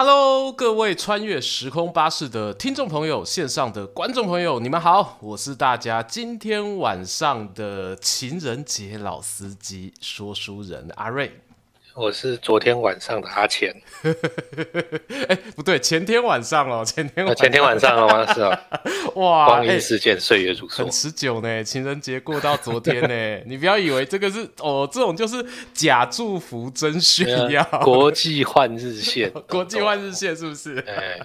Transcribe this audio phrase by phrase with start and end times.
[0.00, 11.40] Hello，各位穿越时空巴士的听众朋友，线上的观众朋友，你们好，我是大家今天晚上的情人节老司机说书人阿瑞。
[11.94, 13.74] 我是昨天晚上的阿钱，
[15.26, 18.32] 哎，不对，前天晚上哦，前天晚前天晚上了吗？
[18.32, 18.60] 是啊，
[19.16, 21.64] 哇，光阴似箭，岁月如梭，很持久呢。
[21.64, 25.44] 情人节过到昨天呢， 你不要以为这个是哦，这种就是
[25.74, 27.64] 假祝福真炫耀。
[27.82, 30.78] 国际换日线，国际换日线是不是？
[30.86, 31.18] 哎，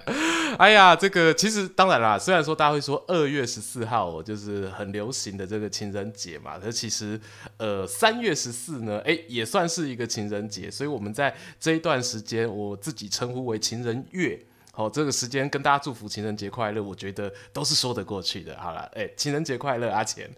[0.58, 7.20] 哎呀，这个其实当然啦，虽然说大家会说二月十四号哦，就是很流行的这个情人节嘛，可其实
[7.58, 10.63] 呃三月十四呢，哎，也算是一个情人节。
[10.70, 14.38] 所以我们在这一段时间，我自己称呼为情人月，
[14.72, 18.56] 好，这个时间跟大家祝福情人节快乐，我觉得都是说得过去的。
[18.58, 20.30] 好了，哎，情人节快乐，阿钱，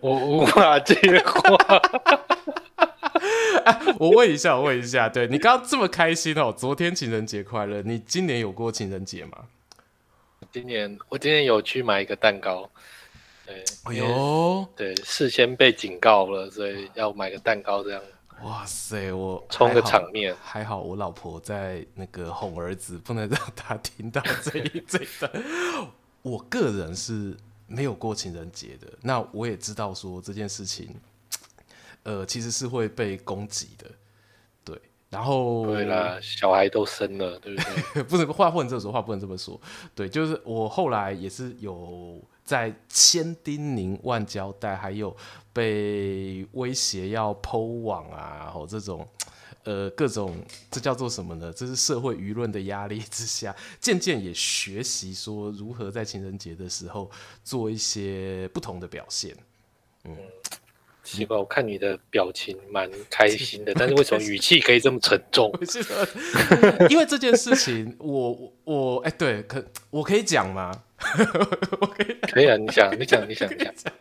[0.00, 1.82] 我无法接话。
[3.98, 9.46] 我问一下，我问一下，对，你刚刚这么开心哦，昨天情人节快乐，你今年有过情人节吗？
[10.52, 12.68] 今年我今年有去买一个蛋糕。
[13.46, 18.02] 对，哎呦，对，事先被警告了，所以要买个蛋糕这样。
[18.42, 25.30] 哇塞，我充个场面还，还好我老婆在那个哄儿子，不能让他听到这一这一段。
[26.22, 30.94] 我个人是没有过情人节的，那我也知道说这件事情，
[32.02, 33.90] 呃，其实是会被攻击的，
[34.64, 34.80] 对。
[35.08, 37.62] 然后对啦，小孩都生了，对不
[37.94, 38.02] 对？
[38.04, 39.58] 不能话不能这么说，话不能这么说。
[39.94, 42.20] 对，就是我后来也是有。
[42.46, 45.14] 在千叮咛万交代，还有
[45.52, 49.06] 被威胁要剖网啊，然后这种，
[49.64, 50.32] 呃，各种
[50.70, 51.52] 这叫做什么呢？
[51.52, 57.10] 这是社会舆论的压力之下，渐渐也学习说如何在情人节的时候
[57.42, 59.36] 做一些不同的表现。
[60.04, 60.16] 嗯，
[61.02, 65.52] 奇怪，我看你的表情蛮开心的，但是为什么语气可以这么沉重？
[66.88, 70.84] 因为这件事情，我我哎、对，可我可以讲吗？
[71.80, 72.56] 我可以，可以啊！
[72.56, 73.92] 你想，你想，你想，你想。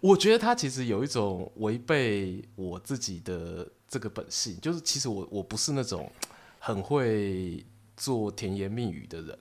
[0.00, 6.10] 我觉得他其实有一种违背我自己的这个本性，就是其实我我不是那种
[6.58, 7.64] 很会
[7.96, 9.38] 做甜言蜜语的人。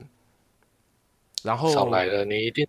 [1.43, 2.65] 然后少来了，你一定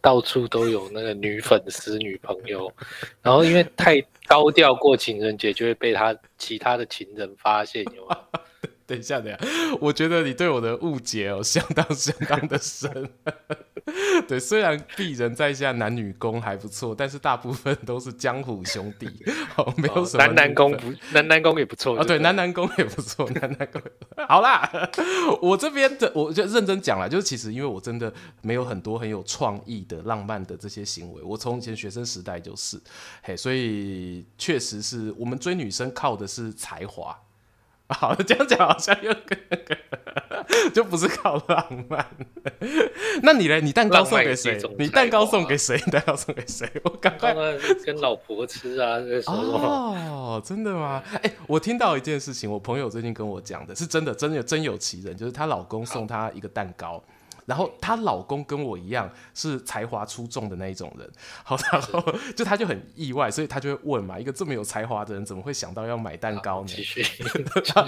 [0.00, 2.72] 到处都有那个女粉丝、女朋友。
[3.22, 8.18] 然后因为太高调过情人节，就会被他其他的情人发现，有吗？
[8.86, 9.38] 等一下，等一下，
[9.80, 13.10] 我觉得你对我的误解哦，相当相当的深。
[14.26, 19.06] 对，虽然鄙人在下男女攻还不错，但是大部分都是江湖兄弟，
[19.56, 22.04] 哦，没有什么、哦、男男攻不男男攻也不错啊、哦。
[22.04, 23.80] 对，男男攻也不错，男男攻。
[24.28, 24.68] 好啦，
[25.42, 32.80] 我这边的我就认真讲了，就是其实因为我真的没有很多很有创意的浪漫的这些行为，我从以前学生时代就是，
[33.22, 37.16] 嘿，所以确实是我们追女生靠的是才华。
[37.94, 39.76] 好，这样讲好像又跟那个，
[40.74, 42.04] 就不是靠浪漫。
[43.22, 43.60] 那你嘞？
[43.60, 44.60] 你蛋糕送给谁？
[44.78, 45.78] 你蛋糕送给谁？
[45.92, 46.68] 蛋糕送给谁？
[46.82, 47.34] 我刚刚
[47.84, 48.98] 跟老婆吃啊！
[48.98, 51.00] 这个时候哦，真的吗？
[51.12, 57.02] 哎、欸，我听到一件事情，我朋友最近跟我讲的是真的，真的真有其人，就是她老公送她一个蛋糕。
[57.46, 61.10] 然后她老公跟我一样是才华出众的那一种人，
[61.44, 62.04] 好，然后
[62.36, 66.70] 就她就很意外，所以她就会问嘛，一个这么有才华的人怎么会想到要买蛋糕呢？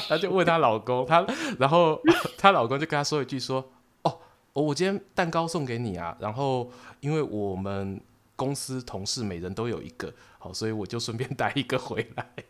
[0.09, 1.27] 她就问她老公，她
[1.59, 2.01] 然后
[2.39, 3.69] 她老公就跟她说一句说，
[4.03, 4.19] 哦，
[4.53, 6.71] 我今天蛋糕送给你啊，然后
[7.01, 8.01] 因为我们
[8.37, 12.31] 公司同事每人都有一个，好，所以我就顺便 带一个回来。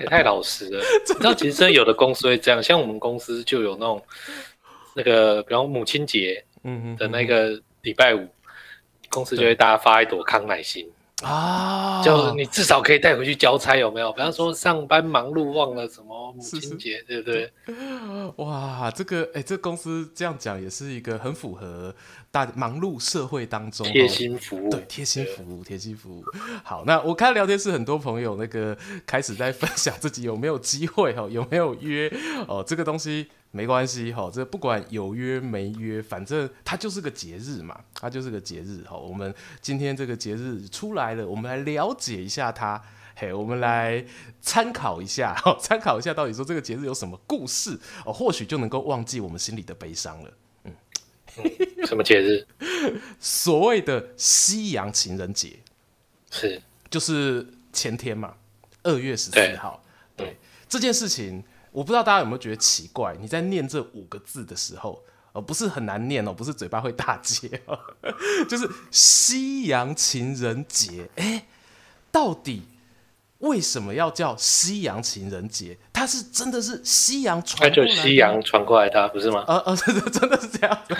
[0.00, 4.02] 也太老实了，你知道其实真有的公司会这样，像我们公司就有那种。
[4.94, 8.30] 那个，比方母亲节，嗯的那个礼拜五，嗯、
[9.08, 10.88] 公司就会大家发一朵康乃馨
[11.22, 14.12] 啊，就你至少可以带回去交差，有没有？
[14.12, 17.52] 比方说上班忙碌忘了什么母亲节，是是对不对？
[18.44, 21.94] 哇，这个哎、欸，这、公司这样讲也是一个很符合
[22.32, 26.24] 大忙碌社会当中贴心服务，对，贴心服务，贴心服务。
[26.64, 28.76] 好，那我看聊天室很多朋友那个
[29.06, 32.12] 开始在分享自己有没有机会哦，有没有约
[32.48, 33.28] 哦，这个东西。
[33.54, 38.96] 没关系哈，这不管有约没约，反正它就是个节日嘛，它就是个节日哈。
[38.96, 42.82] 我们今天这个节日出来了，我们来了解一下它，
[43.14, 44.02] 嘿，我们来
[44.40, 50.30] 参考一下， 参考一下到底说这个节日有什么故事哦，或许就能够忘记我们心里的悲伤了。
[50.64, 50.72] 嗯，
[51.84, 52.46] 什么节日？
[53.20, 55.58] 所谓的西洋情人节，
[56.30, 58.34] 是就是前天嘛，
[58.82, 59.84] 二月十四号。
[60.16, 60.36] 对，对
[60.70, 61.44] 这件事情。
[61.72, 63.16] 我不知道大家有没有觉得奇怪？
[63.20, 65.02] 你在念这五个字的时候，
[65.32, 67.78] 呃，不是很难念哦，不是嘴巴会打结哦，
[68.48, 71.08] 就是夕阳情人节。
[71.16, 71.46] 哎，
[72.10, 72.62] 到底
[73.42, 75.76] 为什么要叫西洋情人节？
[75.92, 79.44] 它是真的是西洋传过来的，就西洋传过来的，不是吗？
[79.46, 80.94] 呃呃，真 的真的是这样子，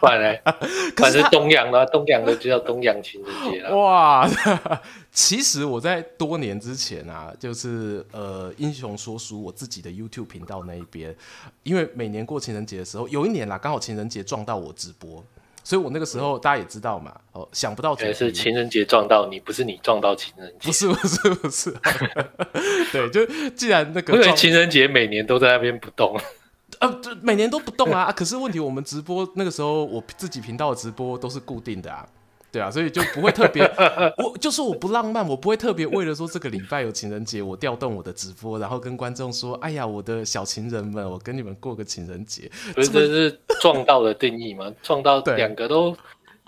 [0.00, 0.54] 不然呢？
[0.96, 3.76] 反正东洋的，东洋的就叫东洋情人节了。
[3.76, 4.28] 哇，
[5.10, 11.14] 其实我在多年之前啊，就是呃，英雄说书我自己的 YouTube 频道那一边，
[11.62, 15.24] 因为每年过情人节的时候，有一年啦，刚好情人节撞到我直播。
[15.66, 21.76] 所以我那个时候大家也知道嘛，哦，想不到全是情人节撞到你，不是你撞到情人节，不是不是不是，
[22.92, 26.16] 对，就既然那个，因为情人节每年都在那边不动，
[26.78, 32.06] 呃， 每年都不动啊，可是问题我们直播那个时候我自己频道的直播都是固定的啊。
[32.52, 33.62] 对啊，所以就不会特别，
[34.16, 42.50] 我就是我不浪漫，我不会特别为了说这个礼拜有情人节，我调动我的直播，然后跟观众说，哎呀，我的小情人们，我跟你们过个情人节。
[42.74, 44.72] 不是，这是撞到的定义吗？
[44.82, 45.94] 撞到两个都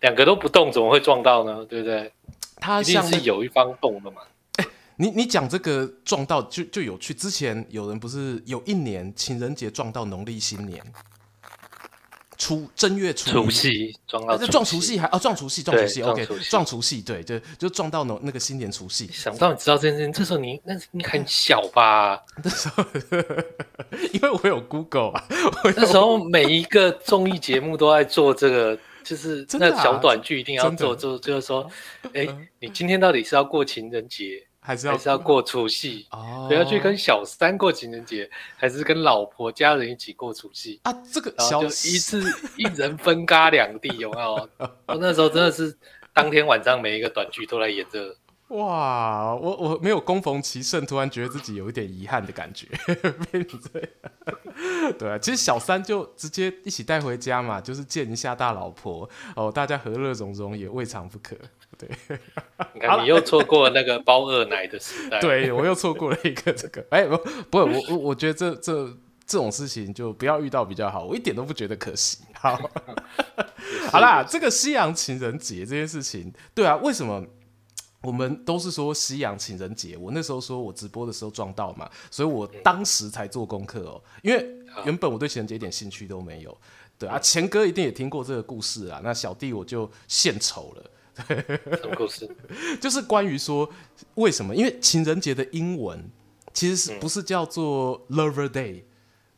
[0.00, 1.62] 两个都不动，怎么会撞到呢？
[1.66, 2.10] 对不对？
[2.56, 4.22] 他像是有一方动的嘛。
[4.56, 4.64] 哎，
[4.96, 10.82] 你你讲这个撞到就就有趣，之前有人不是有一年情人节撞到农历新年。
[12.38, 19.10] 初正月初除夕撞到，撞除夕还哦撞除夕撞除夕，OK 撞除夕对，就就撞到那那个新年除夕。
[19.12, 22.22] 想不到你知道这件事情，这时候你那你很小吧？
[22.42, 22.84] 那时候
[24.12, 25.24] 因为我有 Google 啊，
[25.76, 31.68] 那时候每一个综艺节目都在做这个，就是那小短剧一定要做做，就是说，
[32.14, 32.24] 哎，
[32.60, 34.44] 你今天到底是要过情人节？
[34.68, 40.92] 还是要还是要过除夕哦，不要去跟小三过情人节，还是跟老婆家人一起过除夕啊？
[41.10, 42.22] 这个小就一次
[42.54, 44.48] 一人分嘎两地，有没有？
[45.00, 45.74] 那时候真的是
[46.12, 48.14] 当天晚上每一个短剧都来演这个。
[48.48, 52.66] 哇，我我没有恭逢其盛，突然觉得自己有一点遗憾的感觉。
[54.98, 61.34] 对啊，其实小三就直接一起带回家嘛，就是见一下大老婆哦，大家和乐融融也未尝不可。
[61.76, 61.88] 对，
[62.74, 65.20] 你看你又错过了那个包二奶的时代。
[65.20, 66.84] 对，我又错过了一个这个。
[66.90, 67.16] 哎，不
[67.50, 68.86] 不，我我我觉得这这
[69.26, 72.18] 这种事情就不要遇到比较好，我一点都不觉得可惜。
[72.34, 72.58] 好，
[73.92, 77.24] 好啦，这个西洋情人节这件事情，对啊，为什么？
[78.00, 84.46] 我们都是说西洋情人节，我那时候说我直播的时候撞到嘛，所以我当时才做功课哦，因为
[84.84, 86.56] 原本我对情人节一点兴趣都没有。
[86.96, 90.90] 对啊，钱哥一定也听过这个故事啊，那小弟我就献丑了。
[91.26, 92.28] 什么故事？
[92.80, 93.68] 就是关于说
[94.14, 94.54] 为什么？
[94.54, 96.10] 因为情人节的英文
[96.52, 98.84] 其实是不是叫做 Lover Day？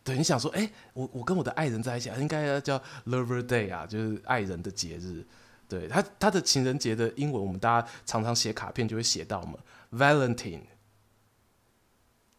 [0.02, 5.24] 对，你想说，哎，我我跟我的爱人在一起，应该要叫 Lover Day 啊，就是爱人的节日。
[5.68, 9.58] 对他，他的情人节的英文，我们大家常常写卡片就会写到嘛
[9.92, 10.62] ，Valentine。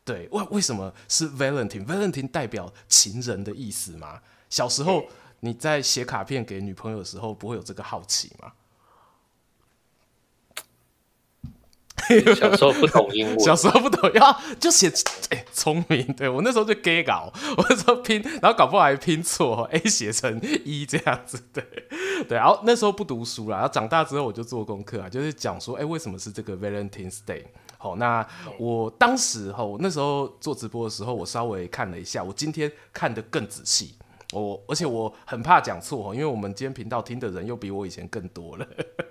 [0.04, 4.22] 对，为为什么是 Valentine？Valentine 代表情人的意思吗？
[4.50, 5.06] 小时候
[5.40, 8.52] 你在写卡片给女朋友的时候，不会有这个好奇吗？
[12.36, 14.92] 小时候不懂英文，小时候不懂，要就写
[15.30, 16.06] 哎，聪明。
[16.14, 21.42] 对，我那时候就 gay 搞，我那时候拼，然后搞不好还拼错，A 写成 E 这样子。
[21.54, 21.64] 对，
[22.28, 27.44] 对，然后那时候不读书啦，然后长大之后我就做功课啊，就是讲说，哎，为什么是这个 Valentine's Day？
[27.78, 28.26] 好，那
[28.60, 33.96] 我当时哈，我那时候做直播的时候，我稍微看了一下，我今天看得更仔细。
[34.32, 38.66] 我而且我很怕讲错，因为我们今天频道听的人又比我以前更多了。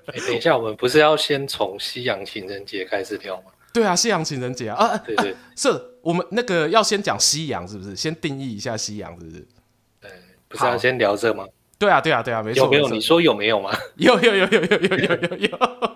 [0.07, 3.51] 欸、等一下，我们不是要先从西洋情人节开始聊吗？
[3.73, 5.69] 对啊，西洋情人节啊，啊，对对，是
[6.03, 7.95] 我们那个要先讲西洋，是不是？
[7.95, 9.47] 先定义一下西洋，是不是？
[10.01, 10.11] 对，
[10.49, 11.47] 不是要先聊这吗？
[11.81, 12.65] 对啊，对啊，对啊，没错。
[12.65, 12.89] 有没有？
[12.91, 13.71] 你说有没有吗？
[13.97, 15.49] 有有有有有有有有有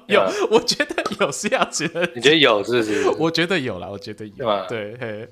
[0.06, 2.10] 有，我觉得有是要觉得。
[2.14, 3.06] 你觉得有是不是？
[3.18, 4.66] 我觉得有啦，我觉得有。
[4.66, 5.28] 对，嘿，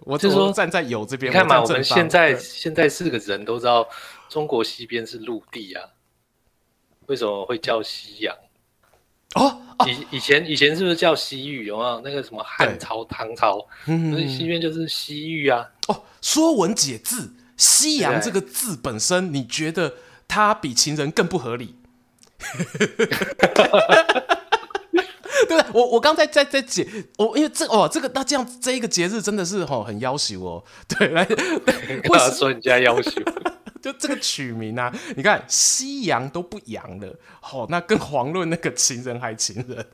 [0.00, 1.32] 我就说站在有这边。
[1.32, 3.88] 你看嘛，我们现在现在四个人都知道
[4.28, 5.82] 中国西边是陆地啊，
[7.06, 8.36] 为什么会叫西洋？
[9.36, 11.64] 哦，以以前以前是不是叫西域？
[11.64, 13.66] 有没有那个什么汉朝、唐朝？
[13.86, 15.66] 嗯，西边就是西域啊。
[15.86, 17.22] 哦，《说文解字》。
[17.58, 19.96] 西洋这个字本身，你觉得
[20.26, 21.74] 它比情人更不合理？
[25.48, 26.86] 对，我我刚才在在解，
[27.16, 30.64] 我因为这哦，这个那这样这一个节日真的是吼很夭寿哦。
[30.88, 31.24] 对，来，
[32.08, 33.20] 为什么说人家要求？
[33.80, 39.86] 就这个取名啊，你看夕阳都不阳了，好，那更遑论那个情人还情人。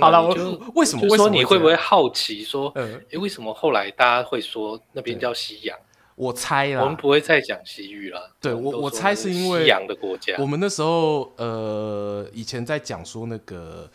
[0.00, 0.32] 好了，我
[0.76, 1.16] 为什么？
[1.16, 5.76] 说你会不会好奇说，嗯，诶，为什么后来大家会说那边叫西洋？
[6.16, 8.30] 我猜啦，我们不会再讲西域了。
[8.40, 10.34] 对，我我猜是因为西洋的国家。
[10.38, 13.90] 我们那时候呃，以前在讲说那个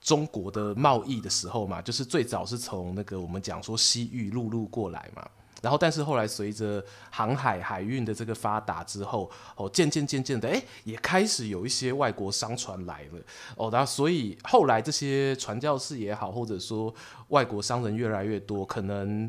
[0.00, 5.28] 中国的贸易的时候嘛，就是最早是从那个我们讲说西域陆路过来嘛。
[5.62, 13.20] 然后，但是后来随着航海海运的这个发达之后，哦，渐渐渐渐的，哎，也开始有一些外国商船来了，
[13.56, 16.94] 哦，然后所以后来这些传教士也好，或者说
[17.28, 19.28] 外国商人越来越多，可能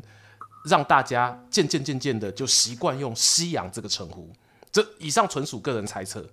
[0.64, 4.32] 让大家渐渐渐渐的就习惯用西洋这个称呼。
[4.70, 6.24] 这以上纯属个人猜测。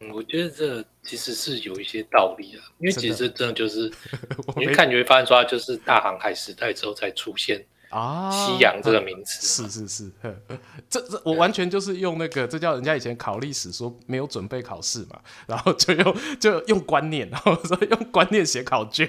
[0.00, 3.92] 嗯，我觉得这其实是有一些道理的，因为其实真的就是，
[4.56, 7.64] 你看你会发现说，它就是大航海时代之后才出现。
[7.90, 10.12] 啊，西洋这个名词是是是，
[10.90, 19.08] 这这我完全就是用那个，这叫人家以前考历史说没有准备考试嘛，然后就用就用观念，然后说用观念写考卷。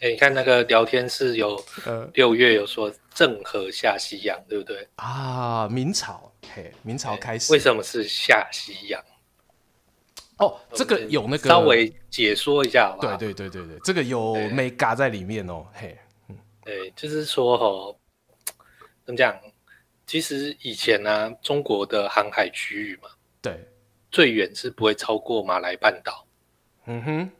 [0.00, 1.62] 哎、欸，你看那个聊天室有
[2.14, 4.88] 六月有说郑和下西洋，对不对？
[4.96, 9.04] 啊，明朝，嘿，明朝开始，为什么是下西洋？
[10.38, 13.14] 哦，这个有那个稍微解说一下好不好？
[13.18, 15.96] 对对对对对，这个有没嘎在里面哦，嘿。
[16.28, 17.98] 嗯对，就是说哈，
[19.04, 19.38] 怎么讲？
[20.06, 23.10] 其实以前呢、啊，中国的航海区域嘛，
[23.42, 23.68] 对，
[24.10, 26.26] 最远是不会超过马来半岛。
[26.86, 27.30] 嗯哼，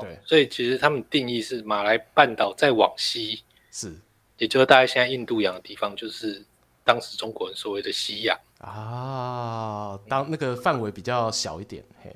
[0.00, 3.94] 对，哦、所以其实他们定义是马来半岛再往西，是，
[4.38, 6.44] 也就是大概现在印度洋的地方，就是
[6.84, 9.98] 当时中国人所谓的西洋啊。
[10.08, 12.14] 当那个范围比较小一点，嘿。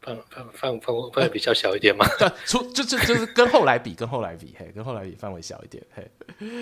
[0.00, 2.06] 范范范范范围比较小一点嘛？
[2.16, 6.08] 对，出就就就是跟后来比，跟后来比，嘿，跟后来比范围小一点，嘿，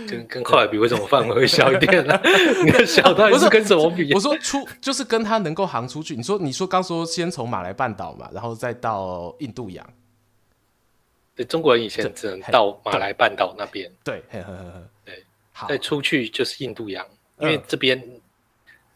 [0.09, 2.19] 跟跟后来比，为什么范围会小一点呢？
[2.65, 4.11] 你的 小到底是跟什么比？
[4.15, 6.17] 我说出就是跟他能够航出去。
[6.17, 9.87] 你说你说刚说先从马来半岛嘛，然后再到印度洋。
[11.35, 13.91] 对，中国人以前只能到马来半岛那边。
[14.05, 14.23] 对，
[15.05, 17.07] 对，好，再出去就是印度洋，
[17.39, 18.03] 因为这边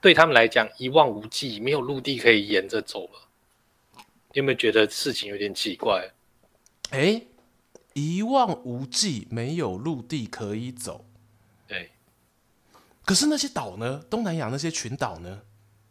[0.00, 3.28] 对他们来讲一望无际，没有陆地可以沿着走了。
[3.96, 6.10] 你有没有觉得事情有点奇怪？
[6.90, 7.22] 哎，
[7.92, 11.06] 一望无际，没有陆地可以走。
[11.66, 11.92] 对，
[13.04, 14.04] 可是那些岛呢？
[14.10, 15.42] 东南亚那些群岛呢？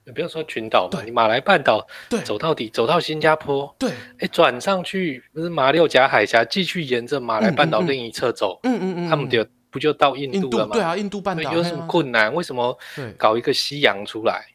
[0.05, 10.73] 你不要说群岛嘛，你马来半岛，对，走到底，走到新加坡，对，哎，转上去不是马六甲海峡，继续沿着马来半岛另一侧走，嗯嗯嗯，他们就不就到印度了吗？
[10.73, 12.33] 对啊，印度半岛有什么困难？
[12.33, 12.77] 为什么
[13.17, 14.47] 搞一个西洋出来？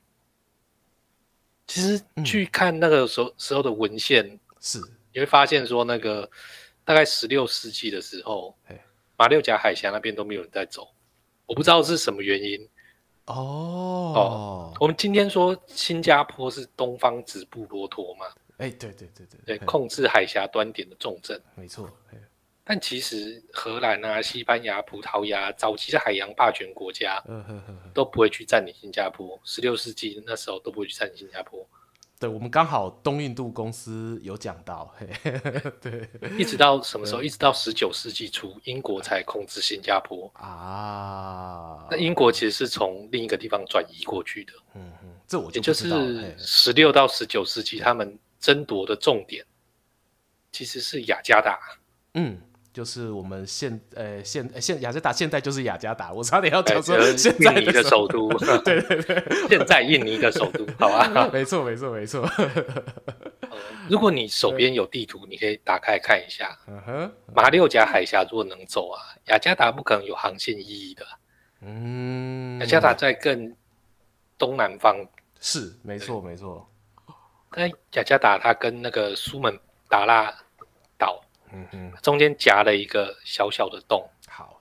[1.66, 4.78] 其实去看那个时候时候的文献，是
[5.14, 6.28] 你会发现说，那个
[6.84, 8.54] 大概十六世纪的时候，
[9.16, 10.88] 马六甲海峡那边都没有人在走，
[11.46, 12.68] 我不知道是什么原因。
[13.28, 18.26] 哦哦，我们今天说新加坡是东方直布罗陀嘛？
[18.58, 21.88] 哎，对对对对对，控制海峡端点的重镇，没错。
[22.64, 27.18] 但其实荷兰啊、西班牙、葡萄牙早期的海洋霸权国家，
[27.94, 29.40] 都不会去占领新加坡。
[29.42, 31.66] 十六世纪那时候都不会去占领新加坡。
[32.20, 34.92] 对，我们刚好东印度公司有讲到，
[35.80, 37.22] 对，一直到什么时候？
[37.22, 41.86] 一直到十九世纪初，英国才控制新加坡啊。
[41.90, 44.52] 那英国其实是从另一个地方转移过去的。
[44.74, 49.44] 嗯嗯，这我就也就是十六到十九世纪，他们争夺的重点
[50.50, 51.58] 其实是雅加达。
[52.14, 52.40] 嗯。
[52.78, 58.28] 就是我们现呃现现雅加达现在就是雅加达，我差点要讲说 现在印尼的首都，
[58.62, 62.24] 对对对，现在印尼的首都，好吧，没错没错没错。
[63.90, 66.56] 如果你手边有地图，你可以打开看一下。
[67.34, 71.04] 马六甲海峡如果能走啊，雅加达不可能有航线意义的。
[71.62, 73.56] 嗯，雅加达在更
[74.38, 75.04] 东南方，
[75.40, 76.64] 是没错没错。
[77.50, 79.58] 但雅加达它跟那个苏门
[79.88, 80.38] 答腊岛。
[81.52, 84.08] 嗯嗯，中间夹了一个小小的洞。
[84.28, 84.60] 好，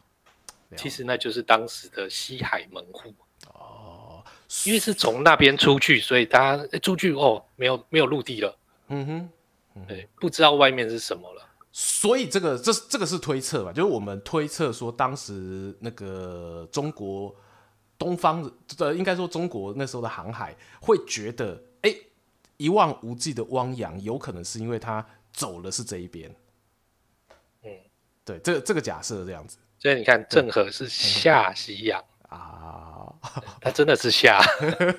[0.75, 3.13] 其实那就是当时的西海门户。
[3.53, 4.23] 哦，
[4.65, 8.57] 因为是从那边出去，所以大家出去哦，没有没有陆地了。
[8.87, 9.29] 嗯
[9.73, 11.43] 哼，对，不知道外面是什么了。
[11.71, 13.71] 所以这个这这个是推测吧？
[13.71, 17.35] 就是我们推测说，当时那个中国
[17.99, 18.41] 东方
[18.77, 21.95] 的，应该说中国那时候的航海会觉得，哎，
[22.57, 26.35] 一望无际的汪洋，有可能是因为他走了是这一边。
[28.27, 32.03] 对，这个这个假设这样子，所以你看，郑和是下西洋。
[32.27, 33.07] 啊，
[33.61, 34.41] 他真的是下。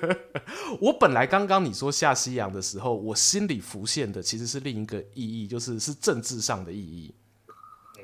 [0.81, 7.13] 我本来刚刚你说下西洋的时候，我心里浮现的其实是另一个意义，就是是政治上的意义，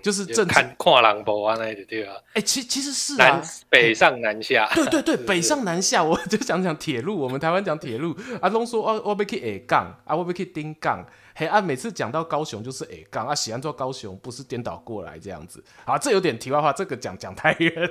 [0.05, 2.11] 就是政治看跨狼博啊那的对吧？
[2.33, 11.03] 哎，其其实是南北上南下，对对 对，北上南下，我就想讲铁路，我们台湾讲铁路，阿龙说哦我被去下港，啊，我被去丁港。
[11.37, 15.61] 黑暗、啊、每次讲到高雄就是哎，刚啊，喜欢做高雄，不是颠倒过来这样子。
[15.85, 17.89] 啊，这有点题外话，这个讲讲太远了。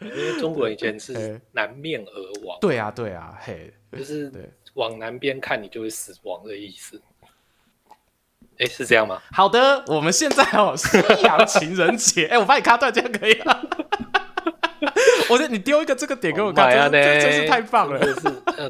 [0.00, 2.56] 因为中国人以前是南面而亡。
[2.60, 4.32] 对啊，对啊，嘿，就是
[4.74, 7.02] 往南边看你就会死亡的意思。
[8.58, 9.20] 哎，是这样吗？
[9.32, 12.26] 好的，我们现在哦，西洋情人节。
[12.32, 13.60] 哎，我帮你卡断，这样可以吗？
[15.28, 18.00] 我觉得你丢一个这个点给我看，真的真是太棒了。
[18.14, 18.20] 是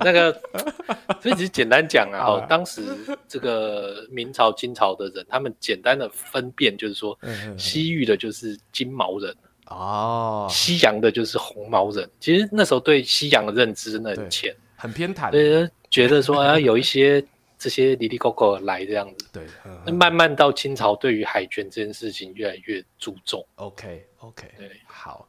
[0.01, 0.33] 那个，
[1.21, 2.83] 所以只是简单讲啊，哦，当时
[3.29, 7.17] 这个明朝、清朝的人，他们简单的分辨就是说，
[7.59, 9.35] 西域的就是金毛人
[9.67, 12.09] 哦，西洋的就是红毛人。
[12.19, 17.23] 其实那时候对西洋的认知真的很浅，很偏袒，对，觉得说啊，有一些。
[17.59, 19.47] 这些哩哩抠抠来这样子，对，
[19.85, 23.47] 那慢慢到清朝，对于海权这件事情越来越注重。
[23.55, 25.27] OK，OK，对，好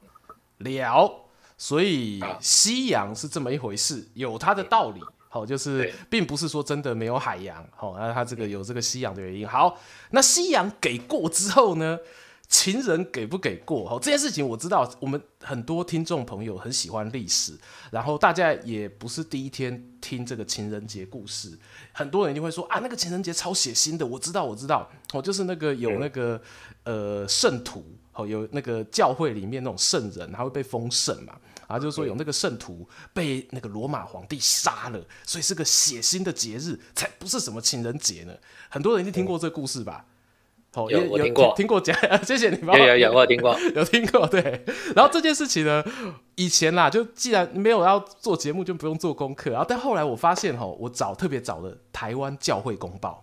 [0.58, 1.12] 了，
[1.58, 5.02] 所以西洋是这么一回事，有它的道理。
[5.30, 9.48] 好，就是并不是说真的没有海洋，好，那它这个有这个西洋的原因。
[9.48, 9.78] 好，
[10.12, 12.00] 那西洋给过之后呢？
[12.50, 13.90] 情人给不给过？
[13.90, 17.58] 哦，这件事情我知道，我们很多听众朋友很喜欢历史，
[17.92, 21.58] 然后大家也不是第一天听这个情人节故事，
[21.92, 24.08] 很多人就会说啊，那个情人节超血腥的。
[24.08, 26.42] 我知道，我知道，哦，就是那个有那个
[26.86, 31.34] 呃圣徒，哦，有那个教会里面那种圣人，他会被封圣嘛，
[31.68, 38.34] 然后就是说有那个圣徒被那个罗马皇帝杀了，所以是个血腥的节日，才不是什么情人节呢。
[38.70, 40.06] 很多人一定听过这个故事吧？
[40.74, 42.78] 哦，有我听过，听过讲， 谢谢你帮我。
[42.78, 44.28] 有有有，我有听过， 有听过。
[44.28, 44.64] 对，
[44.96, 45.84] 然后这件事情呢，
[46.36, 49.50] 以前啦，就既然没有要做节目，就不用做功课。
[49.50, 53.22] 然后，但后来我发现，哈，我找特别找了台湾教会公报。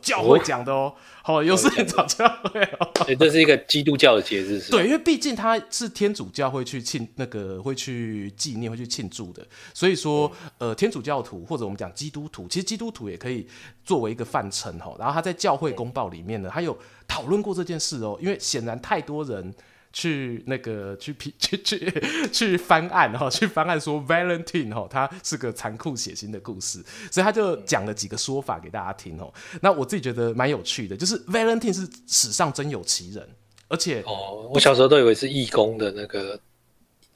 [0.00, 2.90] 教会讲的哦，好，有事情找教会哦。
[3.06, 4.78] 对，这是一个基督教的节日，是吧？
[4.78, 13.46] 对，因为毕竟它是天主教会去庆那个会去纪念会去庆祝的，所以说呃，天主教徒或者我们讲基督徒，其实基督徒也可以
[13.84, 14.96] 作为一个范畴哈。
[14.98, 16.76] 然后他在教会公报里面呢，他有
[17.06, 19.54] 讨论过这件事哦，因为显然太多人。
[19.96, 21.90] 去那个去批 去去
[22.30, 29.32] 去翻案哈，去翻案说 Valentine 哈，他是个残酷血腥的故事，所以他就讲了几个说法给大家听哦。
[29.62, 33.26] 那我自己觉得蛮有趣的，就是 Valentine 是史上真有其人，
[33.68, 36.38] 而且哦，我小时候都以为是义工的那个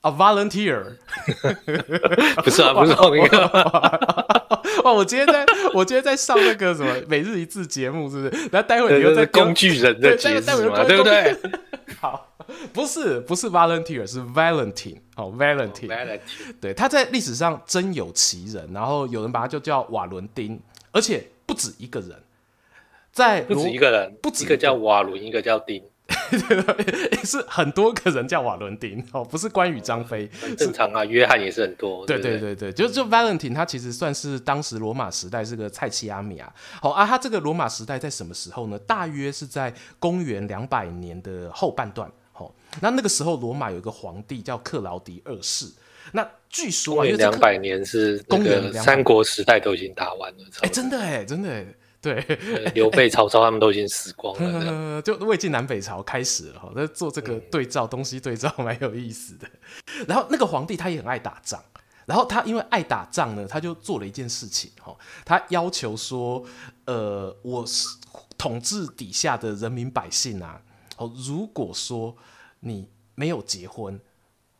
[0.01, 0.97] 啊 Volunteer，
[2.43, 4.40] 不是啊，不是同一个。
[4.83, 8.49] 哇，我今天在我今天在上那个什么每日一字节目，是不是？
[8.51, 11.35] 然后待会你又在工具人的节目嘛，对不对？
[11.99, 12.27] 好。
[12.73, 16.19] 不是不是 Volunteer 是 Valentine 哦 Valentine，、oh, Valentine
[16.59, 20.59] 对，他在历史上真有其人，然后有人把他就叫瓦伦丁，
[20.91, 22.11] 而且不止一个人，
[23.13, 25.81] 在不止一个人，不止一个叫瓦伦，一个叫丁，
[27.23, 38.79] 是很多个人叫瓦伦丁哦，不是关羽张飞，正常啊，约翰也是很多，对对对对，就就 Valentine 他其实算是当时罗马时代是个菜七阿米啊，好啊，他这个罗马时代在什么时候呢？
[38.79, 42.11] 大约是在公元两百年的后半段。
[42.79, 45.67] 那那个时候，罗马有一个皇帝叫克劳迪二世。
[46.13, 50.37] 那据说啊，两百年是公元三国时代都已经打完了。
[50.61, 51.63] 哎，真的哎，真的哎，
[52.01, 52.15] 对，
[52.73, 54.99] 刘备、曹操他们都已经死光了。
[55.03, 59.47] 就魏晋南北朝开始了哈，在做这个对照，东西对照蛮有意思的。
[60.07, 61.63] 然后那个皇帝他也很爱打仗，
[62.07, 66.43] 然后他因为爱打仗呢，他就做了一件事情哈，他要求说，
[66.85, 67.87] 呃，我是
[68.37, 70.59] 统治底下的人民百姓啊，
[70.97, 72.15] 哦，如果说
[72.61, 73.99] 你没有结婚，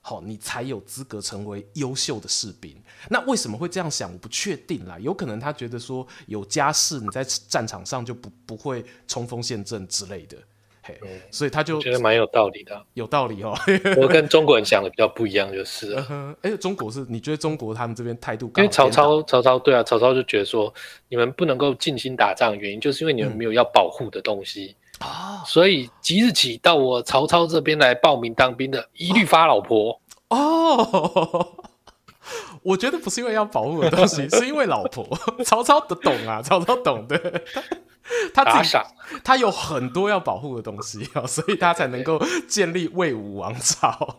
[0.03, 2.75] 好，你才有资格成为优秀的士兵。
[3.07, 4.11] 那为什么会这样想？
[4.11, 4.97] 我不确定啦。
[4.99, 10.35] 有可能他觉得说有家室，你在战场上就不不会冲锋陷阵之类的。
[10.81, 12.83] 嘿，嗯、所以他就觉得蛮有道理的。
[12.95, 13.55] 有道理哦。
[14.01, 16.35] 我跟中国人想的比较不一样，就是了。
[16.41, 17.05] 哎、呃，中国是？
[17.07, 18.51] 你觉得中国他们这边态度？
[18.57, 20.73] 因为曹操，曹操对啊，曹操就觉得说，
[21.09, 24.75] 你们不能够尽心打仗，原因就是因为你们没有要保护的东西。
[24.75, 31.47] 嗯啊，所以即日起到我曹操这边来报名当兵的，一律发老婆哦。
[32.63, 35.05] 我觉得不是因为要保护的东西， 是因为老婆。
[35.43, 37.41] 曹操的懂啊，曹操懂的。
[38.33, 38.77] 他自己
[39.23, 44.17] 他有很多要保护的东西啊，所以他才能够建立魏武王朝。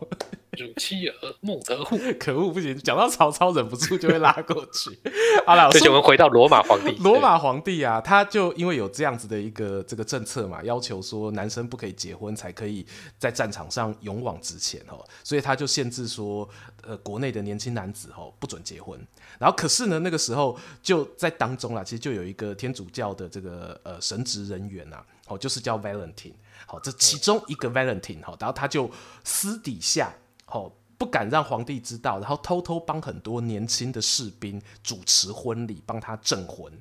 [0.57, 2.77] 乳妻儿孟德户，可恶，不行！
[2.79, 4.97] 讲到曹操，忍不住就会拉过去。
[5.45, 6.91] 好了，这就我们回到罗马皇帝。
[7.03, 12.85] 罗马皇帝啊，他就因为有这样子的一个这个政策嘛，要求说男生不可以结婚才可以
[13.17, 16.47] 在战场上勇往直前哦，所以他就限制说，
[16.83, 18.99] 呃，国内的年轻男子哦不准结婚。
[19.39, 26.33] 然后可是呢，那个时候就在当中啦，其实就有一个天主教的这个呃神职人员呐，哦，就是叫 Valentine，
[26.67, 28.89] 好，这其中一个 Valentine 好，然后他就
[29.23, 30.13] 私底下。
[30.53, 36.71] 哦，不敢让皇帝知道，然后偷偷帮很多年轻的士兵主持婚礼，帮他证婚。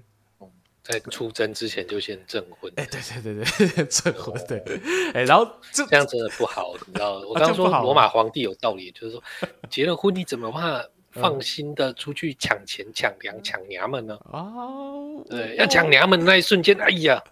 [0.83, 2.71] 在出征之前就先证婚。
[2.75, 4.59] 哎，对对对对，证婚对。
[5.15, 7.21] 哎，然后这这样真的不好，你知道？
[7.21, 9.23] 我刚刚说罗马皇帝有道理，就是说
[9.71, 14.19] 结了婚你怎么怕放心的出去抢钱、抢粮、抢娘们呢？
[14.25, 17.23] 哦，对，要抢娘们那一瞬间，哎呀，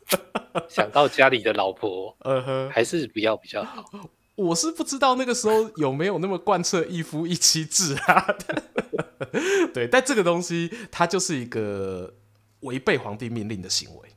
[0.69, 3.85] 想到家里的老婆，嗯哼，还是不要比较好。
[4.49, 8.27] 我是不知道那个时候有没有那么贯彻一夫一妻制啊。
[9.75, 12.13] 对，但这个东西它就是一个
[12.61, 14.09] 违背皇帝命令的行为。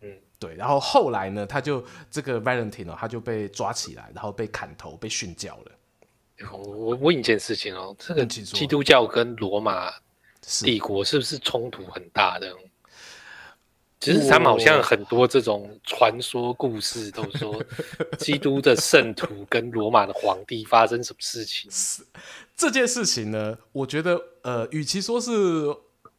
[0.00, 0.54] 嗯，对。
[0.54, 5.72] 然后后来呢，他就这个 Valentine 他就被抓起来，然后被砍头，被训教了。
[6.52, 9.92] 我问一件事情哦，这个基督教跟罗马
[10.64, 12.52] 帝国是不是冲突很大的？
[14.02, 17.62] 其实他们好像很多这种传说故事都说，
[18.18, 21.70] 基督的圣徒跟罗马的皇帝发生什么事情？
[22.56, 25.30] 这件事情呢，我觉得呃，与其说是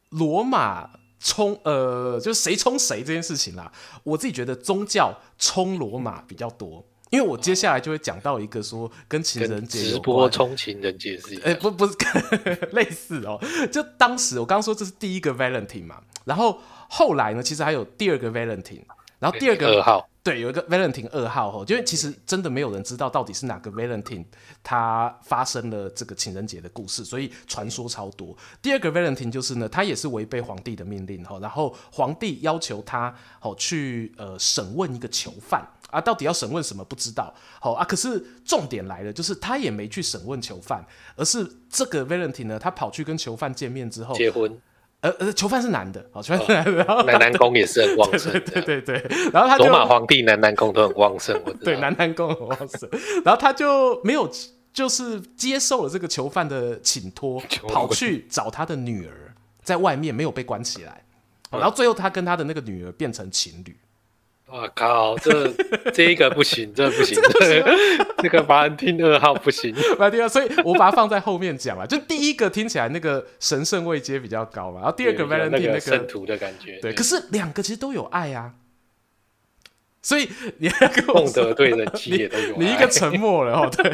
[0.08, 0.88] 罗马
[1.20, 3.70] 冲呃，就是谁冲谁这件事情啦，
[4.02, 6.82] 我自己觉得宗教冲罗马比较多。
[7.14, 11.94] 因为我接下来就会讲到一个说跟情人节直播冲情人节是，哎、欸、不 不是
[12.74, 13.38] 类似哦，
[13.70, 18.82] 就当时我刚刚说这是第一个 Valentine 嘛，然后后来呢，其实还有第二个 Valentine，
[19.20, 24.24] 然后第二个二号对，有一个 Valentine 二号哦，因为其实真的没有人知道到底是哪个 Valentine
[24.64, 28.36] 他发生了这个情人节的故事，所以传说超多。
[28.60, 35.64] 第二个 Valentine 就是呢，他也是违背皇帝的命令哈，然后皇帝要求他哦去呃审问一个囚犯。
[35.94, 44.58] 啊，到底要审问什么不知道，好啊，可是重点来了，就是他也没去审问囚犯，而是这个 Valentine 呢，他跑去跟囚犯见面之后结婚，
[45.00, 52.88] 呃呃，囚犯是男的，哦，囚犯是男的，然后男男宫也是很旺盛，对对对，然后他罗马皇帝男男宫都很旺盛，对，男男宫很旺盛，
[53.24, 54.28] 然后他就没有
[54.72, 61.04] 就是接受了这个囚犯的请托， 跑去找他的女儿，在外面没有被关起来，
[61.50, 63.76] 然后最后他跟他的那个女儿变成情侣。
[64.54, 65.52] 我靠，这
[65.92, 67.76] 这一个不行，这不行， 这个
[68.18, 71.84] 这个法兰汀二号不行，马兰汀二号，所以我把它放在后面讲了。
[71.84, 78.52] 就第一个听起来那个神圣位阶比较高嘛，然后第二个 Valentine 那个圣徒的感觉，对，可是两个其实都有爱啊。
[80.04, 83.70] 所以你还跟我说，对人妻也都有，你一个沉默了哦。
[83.72, 83.90] 对，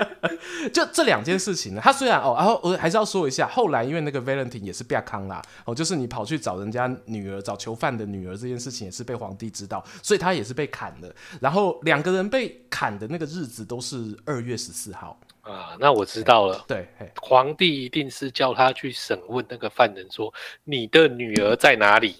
[0.72, 11.14] 就这两件事情呢，他虽然哦，然后我还是要说一下，后来因为那个 Valentine 也是被康啦，哦，就是你跑去找人家女儿，找囚犯的女儿这件事情也是被皇帝知道，所以他也是被砍的。
[11.38, 16.64] 然后两个人被砍的那个日子都是二月十四号啊，那我知道了。
[16.66, 16.88] 对，
[17.20, 20.32] 皇帝一定是叫他去审问那个犯人，说
[20.64, 22.16] 你的女儿在哪里？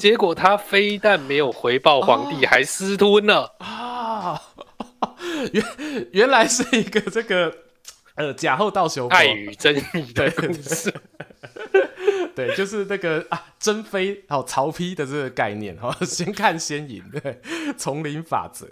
[0.00, 4.40] 结果他非但没有回报皇帝，哦、还私吞了啊！
[5.52, 5.64] 原
[6.12, 7.54] 原来是一个这个
[8.14, 10.92] 呃假后到手爱与真义的故事，
[12.34, 17.40] 对， 就是那个啊珍妃好曹丕的这个概念哈， 先看先赢，对，
[17.76, 18.66] 丛林法则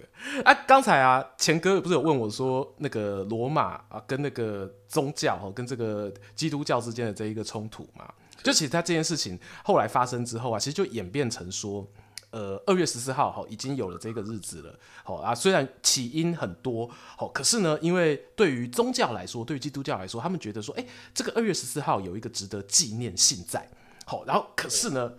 [0.45, 0.55] 啊。
[0.67, 8.09] 刚才啊钱哥不是有问我说那个罗马啊跟那个宗教哈跟这个基督教之间的这一个冲突嘛？
[8.42, 11.87] 就其实他这件事情后来发生之后啊，其实就演变成说，
[12.31, 23.68] 呃，二月十四号哈已经有了这个日子了，好啊，虽然起因很多，好，可是呢，因为对于宗教来说，对于基督教来说，他们觉得说，哎，这个二月十四号有一个值得纪念性在，
[24.07, 25.12] 好，然后可是呢，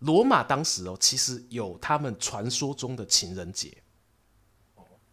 [0.00, 3.76] 罗马当时哦，其实有他们传说中的情人节。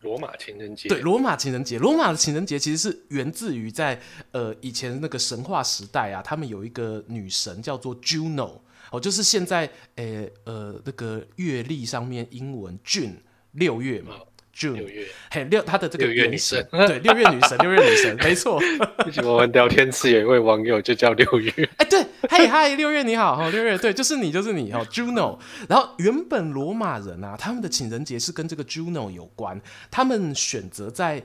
[0.02, 4.00] 罗马情人节，对，罗马情人节，罗马的情人节其实是源自于在
[4.32, 8.60] 呃以前那个神话时代啊，他们有一个女神叫做 Juno
[8.92, 13.16] 哦，就是现在诶呃，呃那个月历上面英文 June
[13.52, 14.16] 六月嘛。
[14.16, 14.29] 六
[14.68, 18.60] 月，嘿六，他的这个六月女神，对，六月女神，六月女神，没错。
[19.24, 25.40] 我们聊天室有一位网友就叫六月， 哎，对，嗨嗨，六月你好，哈，六月，对，就是你，就是你，哈，Juno。
[25.68, 31.24] 然后原本罗马人啊，他们的情人节是跟这个 Juno 有关，他们选择在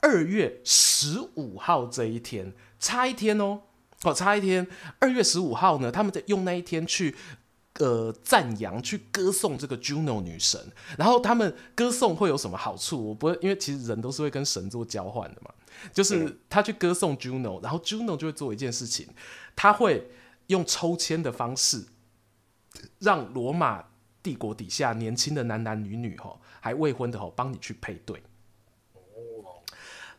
[0.00, 3.60] 二月十五号这一天，差一天哦，
[4.04, 4.66] 哦，差一天，
[4.98, 7.14] 二月十五号呢，他们在用那一天去。
[7.78, 10.58] 呃，赞扬去歌颂这个 Juno 女神，
[10.96, 13.08] 然后他们歌颂会有什么好处？
[13.08, 15.50] 我不会，因为其实人都是会跟神做交换的嘛。
[15.92, 19.06] 就是他去歌颂 Juno，然后 Juno 就会做一件事情，
[19.54, 20.10] 他会
[20.46, 21.84] 用抽签的方式，
[22.98, 23.84] 让罗马
[24.22, 28.22] 帝国底下年轻的男男女女哈，还未婚的哈，帮你去配对。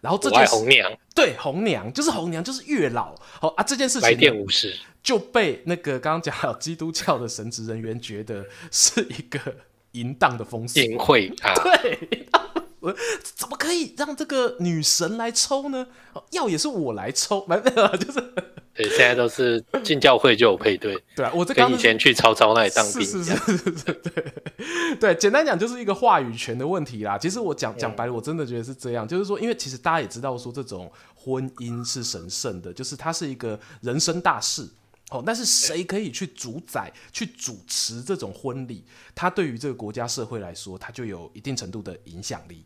[0.07, 3.13] 然后这就是红娘，对，红娘就是红娘，就是月老。
[3.41, 9.37] 好啊，这件事情来电无事就被那个刚刚讲到基督教的神职人员觉得是一个
[9.91, 11.53] 淫荡的风俗，淫秽啊！
[11.55, 12.25] 对，
[13.35, 15.87] 怎么可以让这个女神来抽呢？
[16.31, 18.33] 要也是我来抽，没有，就是。
[18.77, 27.17] 对，现在都是进教会就有配对，对啊，我这跟以前去曹操那里当兵是是是是是，对对，简单讲就是一个话语权的问题啦。
[27.17, 34.69] 其实我讲讲白了，我真的觉得是这样，嗯、就是说，因为其实大家也知道说，这种婚姻是神圣的，就是它是一个人生大事
[35.09, 35.23] 哦。
[35.25, 38.83] 但是谁可以去主宰、去主持这种婚礼，
[39.15, 42.63] 它对于这个国家社会来说，它就有一定程度的影响力。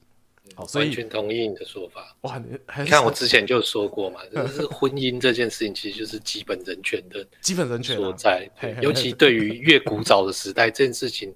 [0.56, 2.16] 好，所以完全同意你的说法。
[2.22, 8.50] 哇，你你看我之前就说过嘛， 就是婚姻这件事情其实就是基本人权的基本人权所在，
[8.82, 11.34] 尤其对于越古早的时代， 这件事情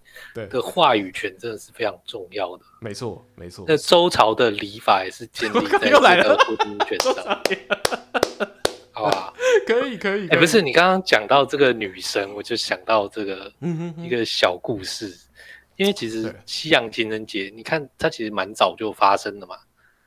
[0.50, 2.64] 的话语权真的是非常重要的。
[2.82, 3.66] 没错，没错。
[3.68, 7.44] 那周朝的礼法也是建立在 这个婚姻权上。
[8.92, 9.34] 好吧，
[9.68, 10.30] 可以，可以。
[10.30, 13.52] 哎，不是，你刚刚讲到这个女生，我就想到这个
[13.98, 15.14] 一个小故事。
[15.78, 19.58] 因为其实西洋情人节，你看它其实蛮早就发生的嘛。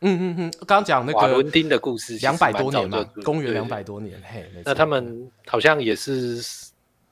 [0.01, 4.21] 嗯嗯嗯，刚刚讲那个瓦伦丁的故事，两百多年嘛，公元两百多年。
[4.25, 6.41] 嘿，那他们好像也是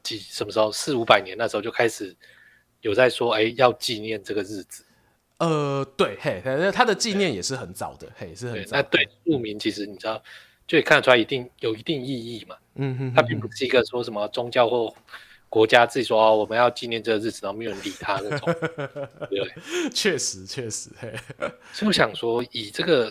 [0.03, 2.14] 几什么时候四五百年那时候就开始
[2.81, 4.85] 有在说，哎，要纪念这个日子。
[5.38, 6.40] 呃，对，嘿，
[6.73, 8.77] 他的纪念也是很早的，嘿，是很早。
[8.77, 10.23] 那对庶民其实你知道，
[10.66, 12.57] 就看得出来一定有一定意义嘛。
[12.77, 14.95] 嗯哼，它并不是一个说什么宗教或。
[15.57, 18.55] 国家自己说哦，我们要纪念这个日子，然后没有人理他那种，
[19.31, 21.11] 对，确实确实，嘿，
[21.73, 23.11] 所以我想说，以这个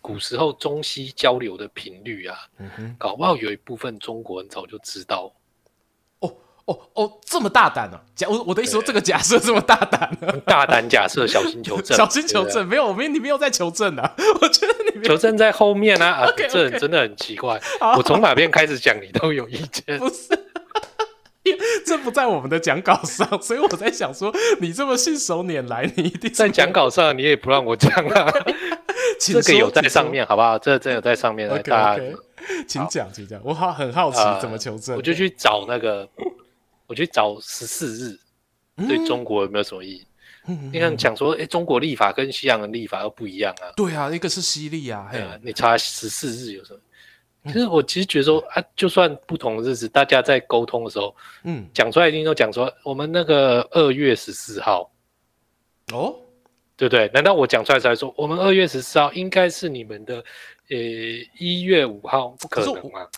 [0.00, 5.30] 古时候中西交流的频率啊，嗯哼，搞不好有一部分中国人早就知道。
[6.20, 8.00] 哦哦哦，这么大胆啊！
[8.16, 12.66] 假我我的意思说，这个假设这么大胆，大胆假设，小心求证，小心求证。
[12.66, 16.24] 没有，我没你没有在求证啊， 我觉得你求证在后面啊。
[16.24, 17.60] 啊，这人真的很奇怪，
[17.98, 20.28] 我从哪边开始讲，你都有意见，不是？
[21.84, 28.32] 这不在我们的讲稿上，所以我在想说，你这么信手拈来，你一定在讲稿上，你也不让我讲啊。
[29.18, 30.58] 这个有在上面，好不好？
[30.58, 32.02] 这这有在上面，大家
[32.66, 33.40] 请讲，请讲。
[33.44, 36.08] 我好很好奇怎么求证，我就去找那个，
[36.86, 38.18] 我去找十四日
[38.88, 40.06] 对中国有没有什么意义？
[40.72, 43.70] 你看讲说，哎，中国立法跟西洋的立法又不一样啊。
[43.76, 45.08] 对啊，一个是西历啊，
[45.42, 46.80] 你查十四日有什么？
[47.46, 54.90] 其实我其实觉得说啊，就算不同的日子，大家在沟通的时候，嗯，讲出来一定都讲说我们那个二月十四号，
[55.92, 56.14] 哦，
[56.76, 57.10] 对不对？
[57.12, 60.22] 难道我讲出来才说我们二月十四号应该是你们的
[60.70, 60.76] 呃
[61.38, 62.28] 一月五号？
[62.38, 63.08] 不可能啊！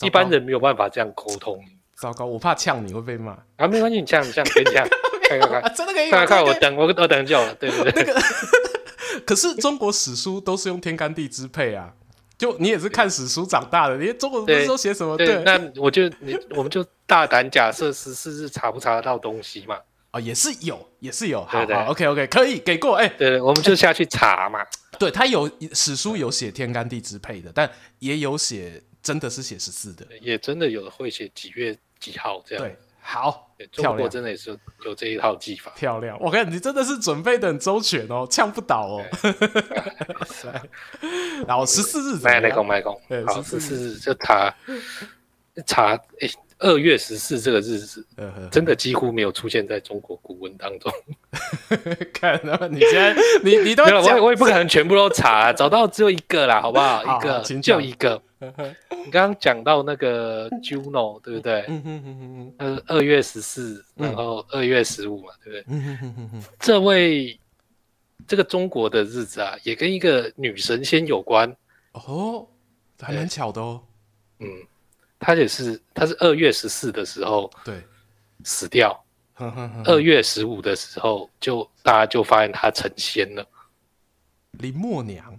[0.00, 1.60] 一般人没有办法这样沟通。
[1.96, 3.66] 糟糕，我怕呛你会被骂啊！
[3.66, 4.86] 没关系，你呛你呛可以呛，
[5.28, 7.92] 看看看，真的可以，看看我等我我等就好了，对不对？
[7.96, 8.20] 那个，
[9.26, 11.94] 可是中国史书都是用天干地支配啊。
[12.42, 15.16] 就你也是看史书长大的，你中国不是说写什么？
[15.16, 19.76] 对，对那我就你我们就大胆假设十四日查不查得到东西嘛？
[19.76, 24.58] 啊、哦，也是有，也是有，好，对好，OK OK，可以给过，哎、欸，对，我们就下去查嘛。
[24.98, 32.64] 对，他有史书有写天干地支配的，但也有写真的是写十四的，也真的有会写几月几号这样。
[32.64, 32.76] 对。
[33.00, 36.18] 好，中国真的也是有这一套技法，漂亮。
[36.20, 39.02] 我看你真的是准备的很周全哦，呛不倒哦。
[41.46, 44.54] 然后十四日，麦麦公麦公，好，十四日就查
[45.66, 48.06] 查，哎，二月十四这个日子，
[48.50, 50.92] 真的几乎没有出现在中国古文当中。
[52.14, 57.02] 看，那么你现在你你都我我也不可能全部都查，找到只有一个啦，好不好？
[57.02, 58.22] 一个就一个。
[59.04, 61.64] 你刚刚讲到那个 Juno 对不对？
[62.86, 66.42] 二月十四，然后二月十五嘛，对不对？
[66.58, 67.38] 这位
[68.26, 71.54] 这个中国的日子啊，也跟一个女神仙有关
[71.92, 72.46] 哦，
[73.00, 73.82] 还蛮巧的哦。
[74.38, 74.48] 嗯，
[75.18, 77.82] 她也是，她是二月十四的时候对
[78.44, 79.04] 死掉，
[79.84, 83.46] 二月十五的时候就大家就发现她成仙了，
[84.52, 85.38] 林默娘。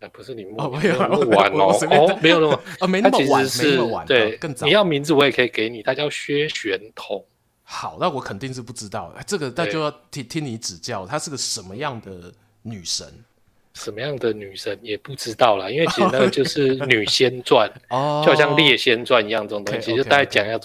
[0.00, 4.64] 哎，不是你没有那么晚哦，哦，没有那么啊，没那么晚，没那么晚，对，更早。
[4.66, 7.24] 你要名字我也可以给你，他叫薛玄同。
[7.62, 12.32] 好，那我肯定是不知道，这个那就要听听你指教，她是个什么样的
[12.62, 13.06] 女神？
[13.78, 20.58] 什么样的女神也不知道啦，因为其实那个就是女仙传， 哦，就好像列仙传一样这种东西，就大概讲一下，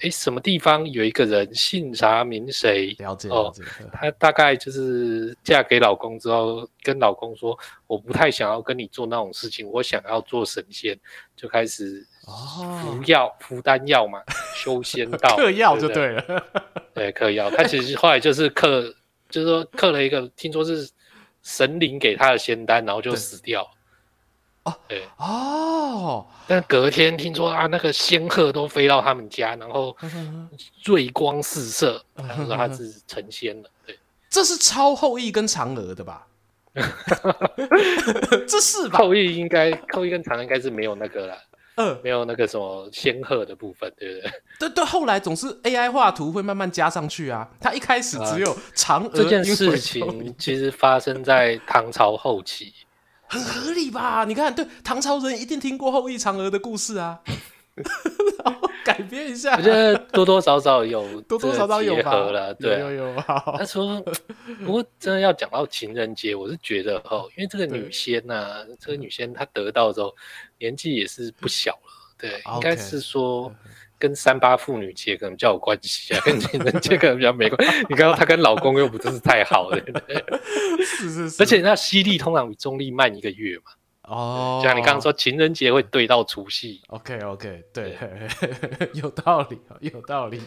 [0.00, 3.54] 哎，什么地方有一个人姓啥名谁，了解哦，
[3.92, 10.98] 她大概就是嫁给老公之后，跟老公说，我不太想要跟你做那种事情，我想要做神仙，
[11.36, 12.04] 就开始
[12.82, 14.20] 服药服丹药嘛，
[14.56, 16.44] 修仙道， 嗑药就对了，
[16.92, 18.82] 对，嗑药，他其实后来就是嗑，
[19.30, 20.90] 就是说嗑了一个，听说是。
[21.46, 23.70] 神灵给他的仙丹，然后就死掉。
[24.64, 26.26] 哦，对哦。
[26.48, 29.96] 但隔天听说啊，那个仙鹤都飞到他们家，然后
[30.84, 33.70] 瑞光四射，然后说他是成仙了。
[33.86, 33.96] 对，
[34.28, 36.26] 这是超后羿跟嫦娥的吧？
[38.48, 38.98] 这是吧？
[38.98, 41.38] 后羿应该后羿跟嫦娥应该是没有那个了。
[41.76, 44.32] 嗯，没有那个什么仙鹤的部分，对不对？
[44.58, 47.48] 对对，后来总是 AI 画图会慢慢加上去啊。
[47.60, 52.72] 他一开始只有嫦娥、呃、这件事情，其实发生在唐朝后期，
[53.26, 54.24] 很合理吧？
[54.24, 57.20] 你看，对，唐朝人一定听过后羿嫦娥的故事啊。
[58.86, 59.56] 改编一下。
[59.56, 63.16] 我觉得多多少少有 多多少少有吧了，对，有有有。
[63.16, 64.00] 他说，
[64.64, 70.14] 不过真的要讲到情人节，我是觉得哦，因为这个女仙呐、啊，这个女仙她得到之后
[70.58, 73.52] 年纪也是不小了，对，应该是说。
[73.98, 77.78] 跟三八妇女节可能比较有关系啊，跟情人节可能比较没关系。
[77.88, 79.80] 你刚刚她跟老公又不真是太好了，
[80.84, 81.42] 是是是。
[81.42, 83.72] 而且那西历通常比中历慢一个月嘛。
[84.06, 84.60] 哦。
[84.62, 86.80] 就像你刚刚说情人节会对到除夕。
[86.88, 87.96] OK OK，对，
[88.78, 90.40] 对 有道理，有道理。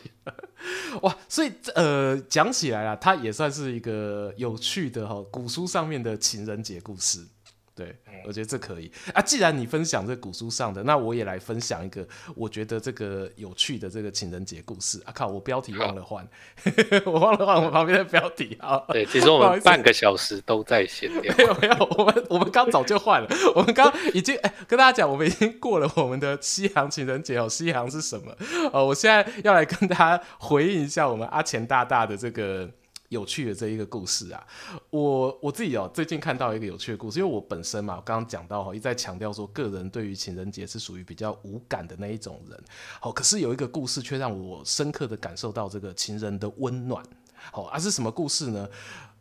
[1.01, 7.25] 哇，所以呃，讲起来啊，它也算是一个有趣的哈古书上面的情人节故事。
[7.79, 9.21] 对，我觉得这可以啊。
[9.21, 15.13] 既然你分享这古书上的，那我也来分享一个我觉得这个有趣的这个情人节故事啊。
[15.15, 16.27] 靠，我标题忘了换，
[17.05, 18.83] 我忘了换我旁边的标题啊。
[18.89, 21.33] 对，其实我们半个小时都在闲聊。
[21.37, 27.47] 没有没有，我们我们刚早就换了，我们刚已经哎跟大家讲，我们已经过了我们的西洋情人节哦。
[27.47, 28.35] 西洋是什么？
[28.73, 32.69] 呃，我现在要来跟大家回应一下我们阿钱大大的这个。
[33.09, 34.47] 有趣的这一个故事啊，
[34.91, 42.63] 我我自己哦，最近看到一个有趣的故事，因为我本身嘛，我刚刚讲到哈，一再强调说，个人对于情人节是属于比较无感的那一种人，
[42.99, 47.03] 好，可是有一个故事却让我深刻的感受到这个情人的温暖，
[47.51, 48.69] 好，啊是什么故事呢？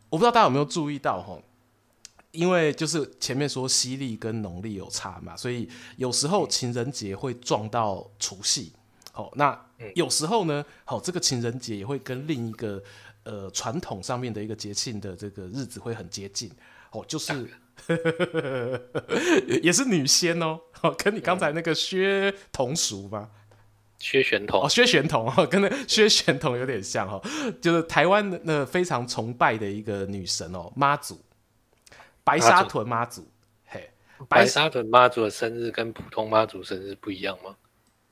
[0.09, 1.41] 我不知道大家有没有注意到哈，
[2.29, 8.71] 因为就是前面说西历跟农历有差嘛，所以有时候情人节会撞到除夕，
[9.11, 9.59] 好，那
[9.95, 12.83] 有时候呢，好，这个情人节也会跟另一个。
[13.29, 16.49] 呃，传统上面的一个节庆的这个日子会很接近。
[16.89, 17.31] 哦， 就是
[19.61, 20.59] 也是女仙哦，
[20.97, 23.29] 跟你刚才那个薛同熟吗？
[23.99, 24.63] 薛玄同。
[24.63, 27.21] 哦，薛玄同哦，跟那薛玄同有点像哦，
[27.61, 31.21] 就是台湾的那非常崇拜的一个女神哦，妈祖，
[32.23, 33.29] 白沙屯妈祖，
[33.67, 33.91] 嘿，
[34.27, 37.55] 白沙屯妈祖的生日跟普通妈祖生日不一样吗？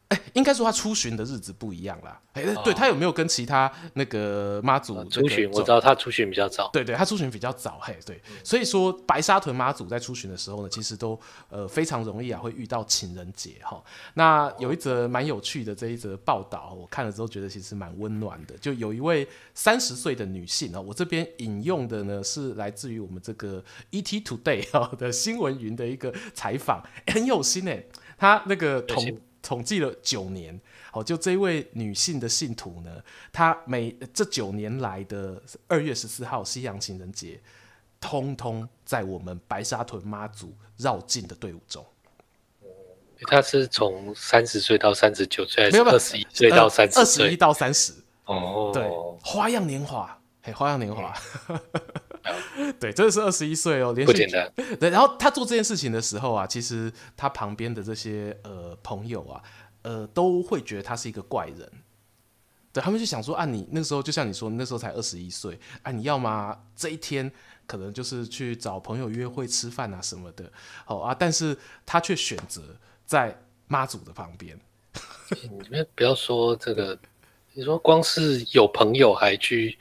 [0.09, 2.17] 哎，应该说他出巡的日子不一样啦。
[2.31, 5.49] 哎，对，他有没有跟其他那个妈祖出巡？
[5.51, 6.69] 我知道他出巡比较早。
[6.71, 7.77] 对对，他出巡比较早。
[7.81, 13.83] 嘿，对，所以说白沙屯妈祖在出巡的时候呢，其实都呃非常容易啊，会遇到情人节哈。
[14.13, 18.57] 那有一则蛮有趣的这一则报道，我看了之后觉得其实蛮温暖的。
[18.59, 27.83] 就有一位三十岁的女性啊，我这边引用的呢是来自于我们这个 ET Today 的新闻云的一个采访，很有心哎，
[28.17, 29.03] 她那个同。
[29.47, 30.59] 统计了九年，
[30.91, 37.39] 好，就这位女性的信徒呢，她每这九年来的二月十四号西洋情人节，
[38.01, 41.85] 通通在我们白沙屯妈祖绕境的队伍中。
[43.21, 47.93] 她是从三十岁到三十九岁，没有二十一岁到三十，二十一到三十。
[48.25, 48.85] 哦，对，
[49.23, 51.13] 花样年华，嘿，花样年华，
[52.79, 54.51] 对，真的是二十一岁哦，连续，不简单。
[54.79, 59.41] 对，然后他做这件事情的时候啊，其实他旁边的这些呃朋友啊，
[59.83, 61.71] 呃都会觉得他是一个怪人。
[62.73, 66.57] 对，他们就想说啊，你那个时候就像你说，那时候才二十一岁，啊，你要吗？
[66.75, 67.31] 这一天
[67.65, 70.51] 可能就是去找朋友约会吃饭啊什么的，
[70.85, 72.61] 好啊，但是他却选择
[73.05, 74.59] 在妈祖的旁边。
[75.49, 76.97] 你们不要说这个。
[77.57, 79.75] 你说光是有朋友还去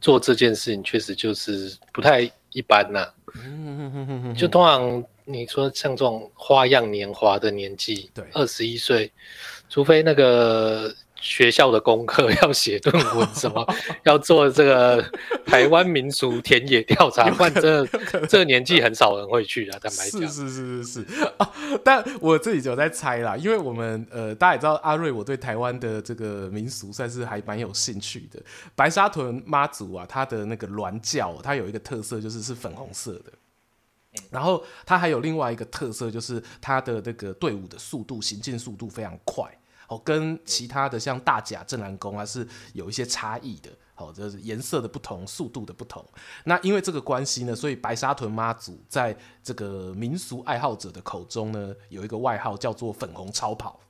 [0.00, 4.34] 做这件事情，确实就是不太一般呐、啊。
[4.34, 9.12] 就通常你说像这种花样年华的年纪，对，二十一岁，
[9.68, 10.90] 除非那个。
[11.20, 13.66] 学校的功课 要写论文，什么
[14.04, 15.04] 要做这个
[15.44, 17.84] 台湾民俗田野调查， 换这
[18.28, 19.78] 这个年纪很少人会去啊。
[19.82, 21.50] 坦白讲，是是是是是啊，
[21.84, 28.40] 但我自己就在猜啦，因为我们呃，大家也知道阿瑞，我对台湾的这个民俗算是还蛮有兴趣的。
[28.74, 33.32] 白沙屯妈祖啊，它的那个銮轿，它有一个特色就是是粉红色的，
[34.30, 39.44] 然后它还有另外一个特色就是它的那个队伍的速度行进速度非常快。
[39.88, 46.04] 哦，跟其他的像大甲镇南宫啊是有一些差异的，好，就是颜色的不同，速度的不同。
[46.44, 53.80] 那因为这个关系呢，所以白沙屯妈祖在这个民俗爱好者的口中呢，有一个外号叫做“粉红超跑”。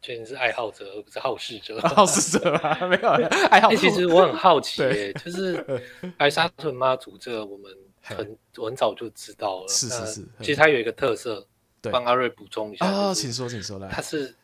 [0.00, 1.78] 确实是爱好者，而不是好事者。
[1.88, 3.08] 好事者啊， 没有
[3.50, 3.76] 爱好者。
[3.76, 4.78] 其实我很好奇，
[5.22, 5.82] 就是
[6.16, 9.68] 白沙屯妈祖这个，我们很很早就知道了。
[9.68, 11.46] 是是是，其实它有一个特色，
[11.82, 14.34] 帮阿瑞补充一下啊，请说，请说来，它是。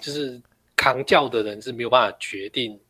[0.00, 0.40] 就是
[0.76, 2.80] 扛轿的人是没有办法决定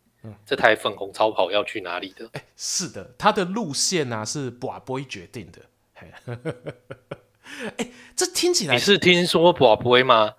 [0.47, 2.25] 这台粉红超跑要去哪里的。
[2.33, 5.61] 哎、欸，是的，它的路线呢、啊、是跋杯决定的。
[5.95, 6.11] 哎、
[7.79, 10.35] 欸，这听起来你是听说跋杯吗？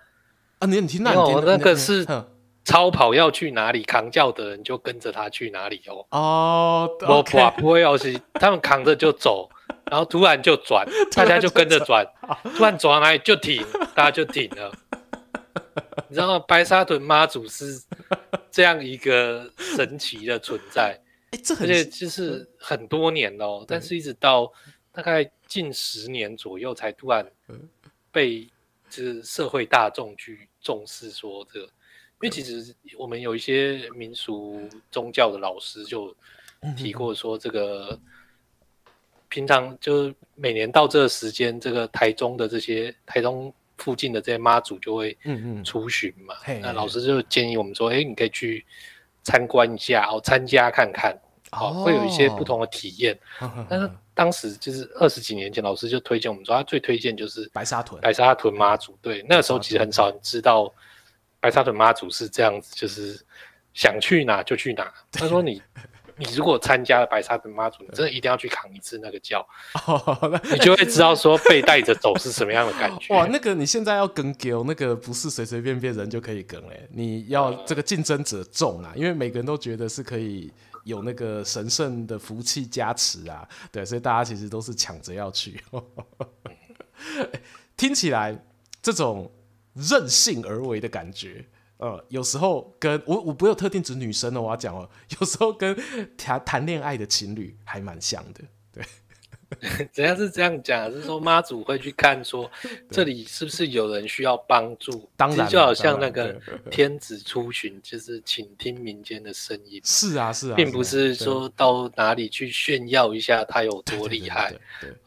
[0.59, 2.05] 啊，你你听那有那个是
[2.63, 6.05] 超跑要去哪里，扛轿的人就跟着他去哪里哦。
[6.11, 9.49] 哦，我跋杯要是他们扛着就走，
[9.85, 12.05] 然后突然就转， 大家就跟着转，
[12.55, 13.65] 突然转哪里就停，
[13.95, 14.71] 大家就停了。
[16.09, 16.45] 你知道吗？
[16.47, 17.81] 白沙屯妈祖是
[18.49, 20.99] 这样一个神奇的存在，
[21.31, 24.51] 哎、欸，这很而且就是很多年了、喔，但是一直到
[24.91, 27.25] 大概近十年左右，才突然
[28.11, 28.47] 被
[28.89, 31.71] 就是社会大众去重视说这个，因
[32.21, 36.15] 为其实我们有一些民俗宗教的老师就
[36.77, 37.99] 提过说这个。
[39.33, 45.17] 平常就是每年到这个时间，这个台中的这些台中附近的这些妈祖就会
[45.65, 46.35] 出巡嘛。
[46.45, 48.63] 嗯嗯，那老师就建议我们说，哎、欸，你可以去
[49.23, 51.17] 参观一下，哦，参加看看，
[51.51, 53.17] 哦，会有一些不同的体验。
[53.39, 58.97] 哦、 但是当时就是二十几年前，老师就推荐我们说，他最推荐就是白沙屯，白沙屯妈祖。
[59.01, 60.71] 对，那个时候其实很少人知道
[61.39, 63.19] 白沙屯妈祖是这样子，就是
[63.73, 64.93] 想去哪就去哪。
[65.11, 65.61] 他说你。
[66.21, 69.45] 你如果参加了白沙屯妈祖，你真的一定要去扛一次那个轿，
[69.87, 73.11] 哦、你就会知道说被带着走是什么样的感觉。
[73.15, 80.51] 哇，那个你现在要跟丢，那个不是随随便便人就可以跟哎，你要这个竞争者众啊，因为每个人都觉得是可以
[80.83, 85.59] 有那个神圣的福气加持啊，对，所以大家其实都是抢着要去。
[87.75, 88.37] 听起来
[88.81, 89.31] 这种
[89.73, 91.43] 任性而为的感觉。
[91.81, 94.87] 呃，有时候跟我我不有特定指女生的，我要讲哦，
[95.19, 95.75] 有时候跟
[96.15, 98.85] 谈谈恋爱的情侣还蛮像的，对。
[99.91, 100.91] 怎样是这样讲？
[100.91, 102.49] 是说妈祖会去看，说
[102.89, 105.09] 这里是不是有人需要帮助？
[105.17, 106.35] 当然，就好像那个
[106.69, 109.81] 天子出巡，就是倾听民间的声音。
[109.83, 114.53] 是啊，是啊，并不是说到哪里去炫耀一下他有多厉害。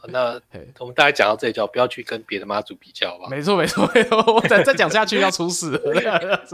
[0.09, 0.40] 那
[0.78, 3.28] 我们大概讲到这里，就不要去跟别的妈祖比较吧。
[3.30, 4.34] 没错，没错，没错。
[4.34, 5.80] 我再再讲下去要出事了。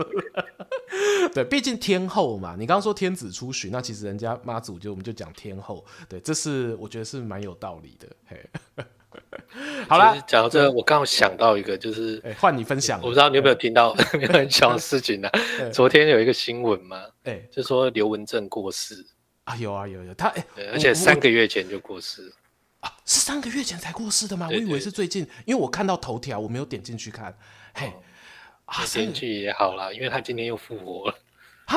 [1.34, 5.84] 对，毕竟天后嘛，你刚刚说天子出巡，那其实人家妈祖就我们就讲天后。
[6.08, 8.08] 对，这是我觉得是蛮有道理的。
[8.26, 8.48] 嘿，
[9.88, 13.00] 好了，讲到这个，我刚好想到一个，就是换你分享。
[13.02, 15.28] 我不知道你有没有听到 有很小的事情呢？
[15.72, 19.04] 昨天有一个新闻嘛，哎，就说刘文正过世
[19.44, 22.32] 啊，有啊有有，他哎，而且三个月前就过世
[22.80, 24.48] 啊，是三个月前才过世的吗？
[24.48, 27.36] 我以为是最近，因为我看到头条，我没有点进去看。
[27.74, 27.92] 嘿，
[28.66, 31.18] 啊，进去也好啦，因为他今天又复活了
[31.64, 31.76] 啊。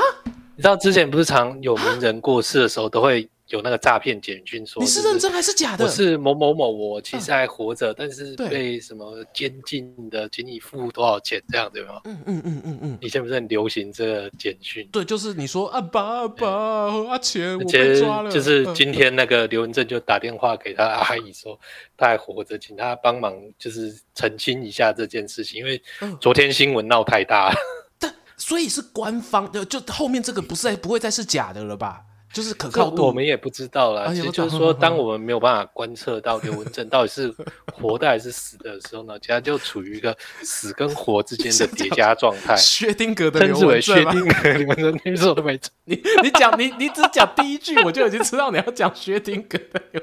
[0.55, 3.27] 你知道之前不是常有名人过世的时候都会。
[3.53, 5.85] 有那个诈骗简讯说，你是认真还是假的？
[5.85, 12.01] 我是某某某，我其实还活着，但是被什么监禁的，请你付多少钱这样对吗？
[12.05, 12.97] 嗯嗯嗯嗯嗯。
[12.99, 14.89] 以前不是很流行这个简讯？
[14.91, 18.31] 对，就是你说阿爸阿爸阿钱我被抓了。
[18.31, 21.57] 就是今天那个刘文正就打电话给他阿姨说
[21.95, 25.79] 他还活着，请他帮忙就是澄清一下这件事情，因为
[26.19, 27.55] 昨天新闻闹太大了。
[27.99, 32.01] 但所以是官方的，就后面这个不是不会再是假的了吧？
[32.33, 34.11] 就是可靠度，我们也不知道啦。
[34.11, 37.33] 其实就是说，当我们没有办法观测到刘文正到底是
[37.71, 42.55] 活的还是死的时候呢，其他就处于一个死跟活之间的 叠加状态。
[42.55, 45.71] 薛丁格的刘文正薛丁格，你们说你说的没错。
[45.85, 50.01] 你你讲你你只讲第一句，我就已经知道你要讲薛丁格的刘。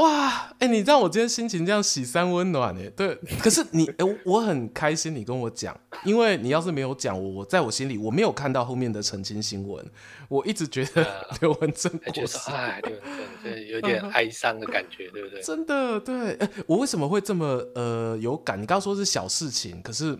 [0.00, 0.28] 哇，
[0.58, 9.84] 哎、欸，你让我今天心情这样喜三温暖哎，对，可是你，哎、欸，我很开心你跟我讲，因为你要是没有讲我，我在我心里我没有看到后面的澄清新闻，
[10.28, 11.06] 我一直觉得
[11.42, 13.02] 刘文正过世，哎，刘文
[13.44, 15.42] 正对，有点 哀伤的感觉，对不对？
[15.42, 18.56] 真的，对，哎、欸，我为什么会这么呃有感？
[18.56, 20.18] 你刚刚说是小事情，可是，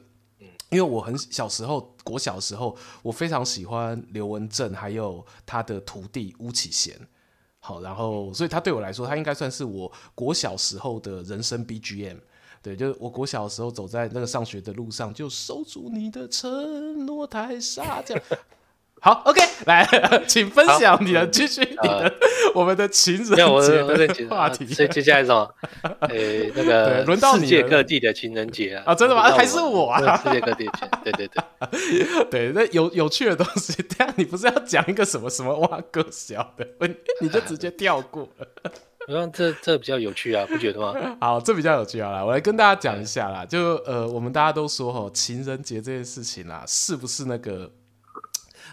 [0.68, 6.94] 因为我很小时候，国小的时候，我非常喜欢刘文正，还有他的徒弟巫启贤。
[7.60, 12.18] 好，然后，所以他对我来说，他应该算是我国小时候的人生 BGM。
[12.62, 18.22] 对，就是我国小的时候走在那个上学的路上，就守住你的承诺太傻这样。
[19.02, 19.86] 好，OK，来，
[20.28, 22.12] 请分享你的继续你的
[22.54, 23.24] 我们的情人
[24.12, 24.66] 节的 话题。
[24.66, 25.54] 所以接下来是什么？
[26.10, 28.82] 诶，那个轮到世界各地的情人节啊！
[28.92, 29.22] 啊，真的吗？
[29.32, 30.16] 还是我啊？
[30.18, 33.72] 世界各地的情，对对对对，那有有趣的东西。
[33.82, 36.66] 等下你不是要讲一个什么什么哇个小的，
[37.22, 38.46] 你就直接跳过了。
[39.08, 40.94] 我说这这比较有趣啊，不觉得吗？
[41.22, 43.46] 好，这比较有趣啊，来，我来跟大家讲一下啦。
[43.46, 47.70] 就呃，我们大家都说哈，情人节这件事情啦，是不是那个？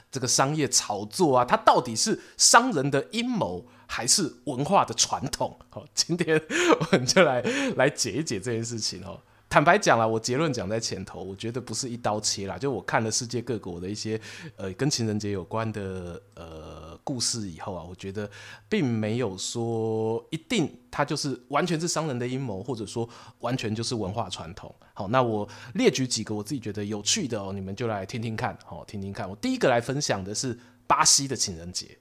[0.10, 5.60] 这个商业炒作啊，它到底是商人的阴谋，还是文化的传统？
[5.70, 6.42] 好，今天
[6.80, 7.42] 我们就来
[7.76, 9.20] 来解一解这件事情哦。
[9.50, 12.58] 坦白讲啦，我结论讲在前头，我觉得不是一刀切啦。
[12.58, 14.20] 就我看了世界各国的一些
[14.58, 18.30] 呃跟情人节有关的呃故事以后啊，我觉得
[18.68, 23.08] 并没有说一定它就是完全是商人的阴谋，或者说
[23.40, 24.76] 完全就是文化传统。
[24.94, 29.30] 好，那我列举几个我自己觉得有趣的哦，你们就来听听看，好，听听看。
[29.30, 31.98] 我第一个来分享的是巴西的情人节，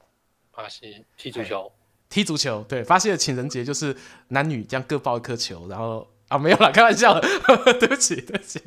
[0.51, 1.71] 巴西踢足球，
[2.09, 3.97] 踢足球，对，巴西的情人节就是
[4.29, 6.09] 男女这样各抱一颗球，然后。
[6.29, 7.21] 啊，没有啦，开玩笑的，
[7.79, 8.61] 对不起，对不起。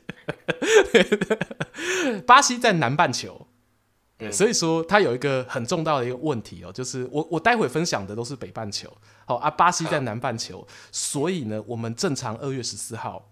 [2.25, 3.47] 巴西在南半球，
[4.19, 8.91] 嗯、所以说它有一个很重大的一个问题哦，就是我我待会分享的都是北半球，
[9.25, 13.29] 好啊，巴西在南半球，所以呢，我们正常二月十四号，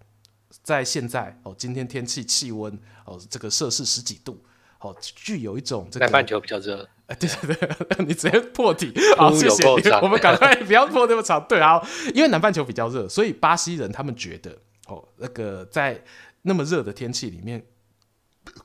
[0.64, 4.42] 在现在哦，今天天气气温哦，这个摄氏十几度，
[4.80, 6.88] 哦，具有一种这个南半球比较热。
[7.08, 9.64] 哎，对对对， 你直接破题，好，谢谢。
[10.04, 11.82] 我们赶快不要破那么长，对啊，
[12.14, 14.52] 因为南半球比较热，所以巴西人他们觉得，
[14.88, 16.04] 哦，那个在
[16.42, 17.66] 那么热的天气里面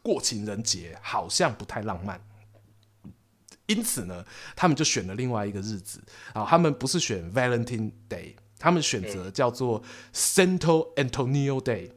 [0.02, 2.20] 过情人节好像不太浪漫，
[3.66, 4.24] 因此呢，
[4.54, 6.02] 他们就选了另外一个日子
[6.32, 9.82] 啊，他们不是选 Valentine Day，他们选择叫做
[10.14, 11.90] Santo Antonio Day。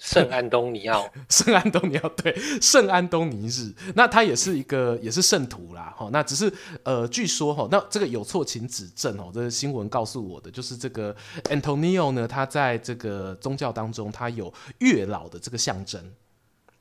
[0.00, 2.32] 圣安东尼奥， 圣安东尼奥，对，
[2.62, 6.52] 圣安东尼日，那他也是一个，也是圣徒啦，哈，那只是，
[6.84, 11.12] 呃，据说哈，那这个有错请指正哦，这是新闻告诉我的，就是这个
[11.46, 16.00] Antonio 呢，他在这个宗教当中，他有月老的这个象征。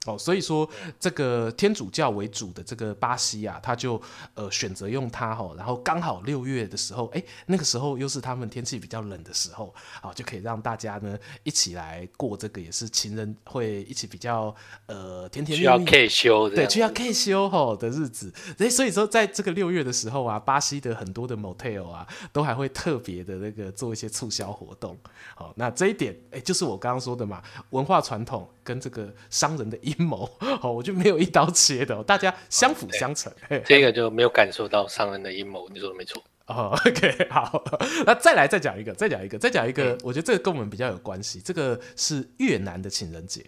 [0.08, 0.68] 哦，所以说
[1.00, 4.02] 这个天主教为主的这个巴西啊，他就
[4.36, 14.56] 呃选择用它哈，然后刚好六月的时候，哎，那个时候又是他们天气比较冷的时候，好，就可以让大家呢一起来过这个也是情人会一起比较
[14.86, 15.58] 呃甜甜蜜蜜。
[15.58, 24.98] 需要 K 休对，需要 K 休哈的日子，哎，所以说在这个六月的时候啊，巴西的很多的 motel 啊，都还会特别的那个做一些促销活动，
[25.36, 27.42] 好，那这一点哎就是我刚刚说的嘛，
[27.72, 33.32] 文化传统跟这个商人的阴谋，好， 我就没有一刀切的，大家相辅相成。
[33.50, 36.22] 哦、这个就没有感受到商人的阴谋，你说的没错。
[36.48, 37.64] 哦，OK， 好，
[38.06, 41.40] 那再来再讲一个，再讲一个，再讲一个，嗯、我觉得这个跟我们比较有关系。
[41.40, 43.46] 这个是越南的情人节。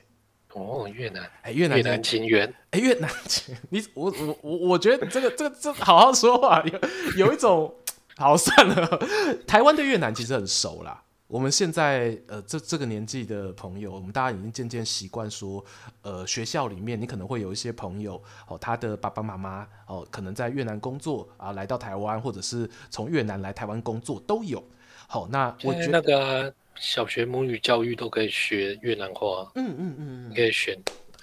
[0.54, 7.76] 哦，越南，哎，越南越南情缘，哎，越南情， 你我我我我觉得这个这个这好好说话，有有一种，
[8.16, 8.98] 好算了，
[9.46, 11.04] 台湾对越南其实很熟啦。
[11.30, 15.64] 我们现在呃，这这个年纪的朋友，我们大家已经渐渐习惯说，
[16.02, 24.64] 呃，学校里面你可能会有一些朋友哦，他的爸爸妈妈哦，可能在越南工作啊，来到台湾，或者是从越南来台湾工作都有。
[25.08, 30.76] 好，那我觉得那个小学母语教育都可以学越南话，嗯嗯嗯，你可以选。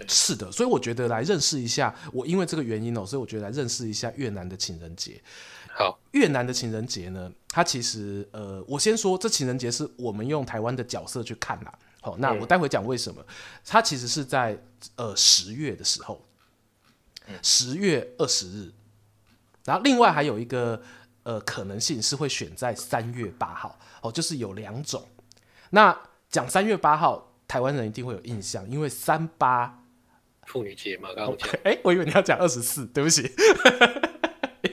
[0.06, 5.20] 是的，所以我觉得来认识一下，我因为这个原因哦，所以我觉得来认识一下越南的情人节。
[5.78, 11.78] 好，越南的情人节呢，它其实呃，我先说这情人节是我们用台湾的角色去看啦。
[12.00, 13.20] 好，那我待会讲为什么。
[13.20, 13.34] 嗯、
[13.66, 14.58] 它其实是在
[14.94, 16.24] 呃十月的时候，
[17.42, 18.72] 十月二十日。
[19.66, 20.80] 然后另外还有一个
[21.24, 23.78] 呃可能性是会选在三月八号。
[24.00, 25.06] 哦，就是有两种。
[25.70, 25.94] 那
[26.30, 29.82] 讲三月八号，台湾人一定会有印象，因为三八
[30.46, 31.48] 妇女节嘛，刚刚讲。
[31.64, 33.30] 哎、欸，我以为你要讲二十四，对不起。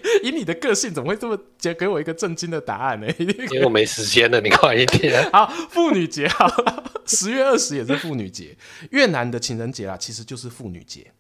[0.23, 3.07] 以你的个性，怎么会这么给给我一个震惊的答案呢？
[3.19, 5.23] 因为我没时间了，你快一点。
[5.31, 6.47] 好，妇女节，好，
[7.05, 8.57] 十月二十也是妇女节。
[8.91, 11.11] 越南的情人节啊，其实就是妇女节。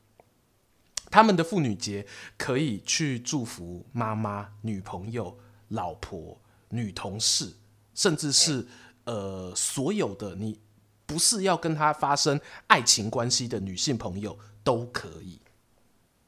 [1.09, 2.05] 他们的妇女节
[2.37, 7.53] 可以去祝福妈妈、女朋友、老婆、女同事，
[7.93, 8.65] 甚至是
[9.03, 10.59] 呃所有的你
[11.05, 15.39] 不是要跟他发生爱情关系的女性朋友都可以。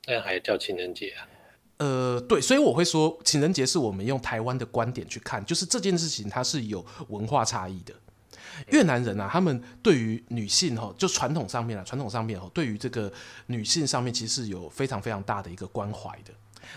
[0.06, 1.26] 那还叫情人节啊？
[1.78, 7.94] 呃，对，所以我会说，情人节是我们用台湾的观点去看，就是这件事情它是有文化差异的。
[8.68, 13.12] 越南人啊，他们对于女性哈，就传统上面啊，传统上面哦，对于这个
[13.48, 16.32] 女性上面，其实是有非常非常大的一个关怀的。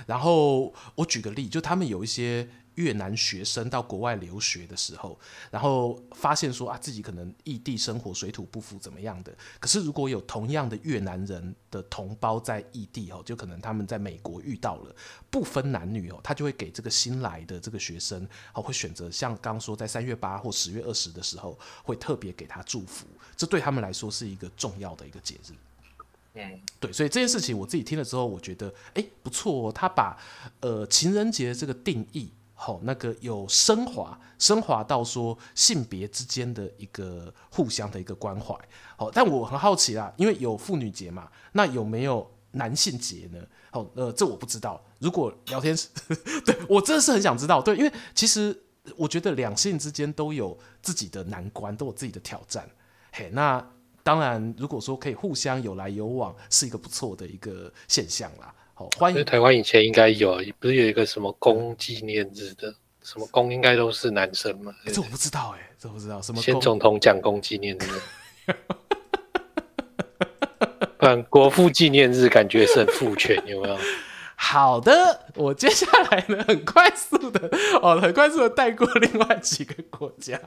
[0.06, 2.48] 然后我举个例，就他们有一些。
[2.78, 5.18] 越南学生到国外留学的时候，
[5.50, 9.36] 然后发现说啊，自己可能异地生活水土不服怎么样的。
[9.58, 14.94] 可是如果有同样的越南人的同胞在异地哦，就可能他们在美国遇到了，
[15.28, 18.24] 不分男女哦，他就会给这个新来的这个学生
[18.54, 23.08] 哦，会选择像刚刚说在三月八或十月二十的时候，会特别给他祝福。
[23.36, 25.52] 这对他们来说是一个重要的一个节日。
[26.80, 30.16] 对，所以这件事情我自己听了之后，我觉得哎不错，他把
[30.60, 32.32] 呃情人节这个定义。
[32.60, 38.52] 好、那个有升华，升华到说性别之间的一个互相的一个关怀。
[38.96, 43.38] 好、但我很好奇啦，因为有妇女节嘛，那有没有男性节呢？
[43.70, 44.84] 好、呃，这我不知道。
[44.98, 45.72] 如果聊天，
[46.44, 47.62] 对我真的是很想知道。
[47.62, 48.60] 对，因为其实
[48.96, 52.68] 我觉得两性之间都有自己的难关，都有自己的挑战。
[53.12, 53.64] 嘿，那
[54.08, 58.54] 当然，如果说可以互相有来有往，是一个不错的一个现象啦。
[58.72, 59.22] 好，欢迎。
[59.22, 62.74] 台湾以前应该有，不是有一个什么公纪念日的？
[63.02, 64.74] 什么公应该都是男生嘛？
[64.86, 66.40] 欸、这我不知道哎、欸，这我不知道什么。
[66.40, 68.00] 先总统讲公纪念日，
[70.96, 73.76] 不然国父纪念日感觉是很父权，有没有？
[74.40, 77.50] 好的，我接下来呢，很快速的
[77.82, 80.40] 哦，很快速的带过另外几个国家。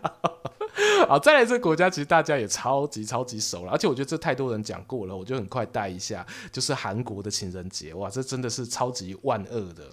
[1.10, 9.84] 好， 再来这个国家，其实大家也超级超级熟了，而且我觉得这太多人讲过了，我就很快带一下，就是韩国的情人节，哇，这真的是超级万恶的。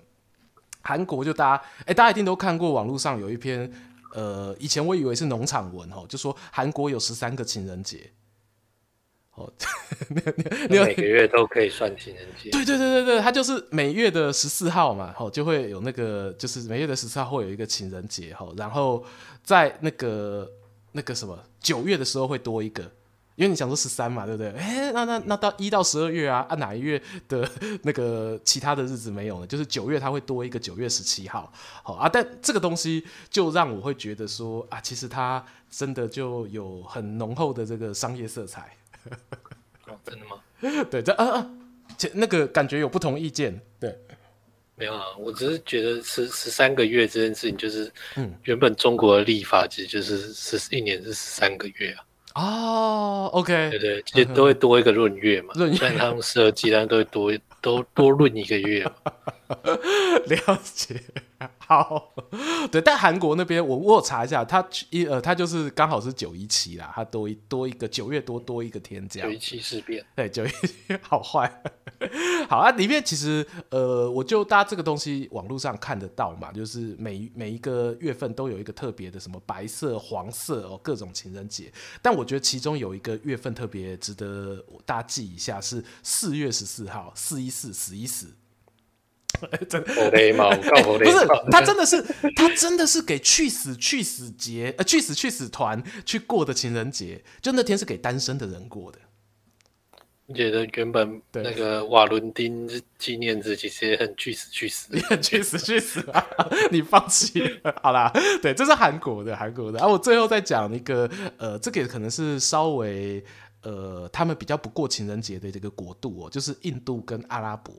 [0.81, 3.71] 韩国就大家，哎、大家一定都看过网络上有一篇，
[4.15, 8.11] 呃，以前我以为是农场文哦，就说韩国有十三个情人节。
[9.39, 9.53] 哦，
[10.69, 12.51] 你每个月都可以算情人节。
[12.51, 19.05] 对对对对对，它就是每月的十四号嘛，哦，就会有那个，就是每月的十四号会有一个情人节，哦，然后
[19.45, 20.51] 在那个
[20.93, 22.83] 那个什么九月的时候会多一个，
[23.37, 24.51] 因为你想说十三嘛，对不对？
[24.53, 27.49] 哎，那那那到一到十二月啊，按哪一月的
[27.83, 29.47] 那个其他的日子没有呢？
[29.47, 31.53] 就是九月它会多一个九月十七号，
[31.85, 38.75] 好啊，但这个东西就让我会觉得说啊，其实它真的就有很浓厚的这个商业色彩。
[39.87, 40.37] 哦，真的吗？
[40.91, 41.51] 对，这啊啊，
[42.13, 43.61] 那个感觉有不同意见。
[43.81, 43.97] 对，
[44.75, 52.05] 没有啊，我只是觉得十十三个月这件事情，就是嗯，原本中国的立法其实就是十一年是十三个月啊。
[52.35, 58.93] 哦，OK，对对，其实都会多一个闰月嘛，虽然他们设计，但都会多都多闰一个月嘛。
[60.27, 61.01] 了解。
[61.59, 62.15] 好，
[62.73, 69.29] 对，但韩国那边我我有查一下，他一呃，他就是刚好是九一七啦，他多一多一个九月多多一个天这样。
[69.29, 71.63] 九一七事变，对，九一七好坏。
[72.49, 81.71] 好啊，里面其实呃，我就大家这个东西网络上看得到嘛，就是每每一个月份都有一个特别的什么白色、黄色哦，各种情人节。
[82.01, 88.35] 但我觉得其中有一个月份特别值得大家记一下，是四月十四号，四一四，死一死。
[89.69, 92.03] 真的，不是他真的是
[92.35, 98.99] 他真的是给去死去死节呃去死去死团去过的情人节，就那天是给单身的人过的。
[100.31, 102.69] 你觉得原本那个瓦伦丁
[102.99, 106.23] 纪念日其实也很去死去死， 也很去死去死啊！
[106.71, 107.43] 你放弃，
[107.83, 108.13] 好啦，
[108.43, 109.79] 对，这是韩国的韩国的。
[109.79, 113.25] 然后我最后再讲一个呃，这个可能是稍微
[113.63, 117.75] 呃他们比较不过情人节的这个国度哦，就是印度跟阿拉伯。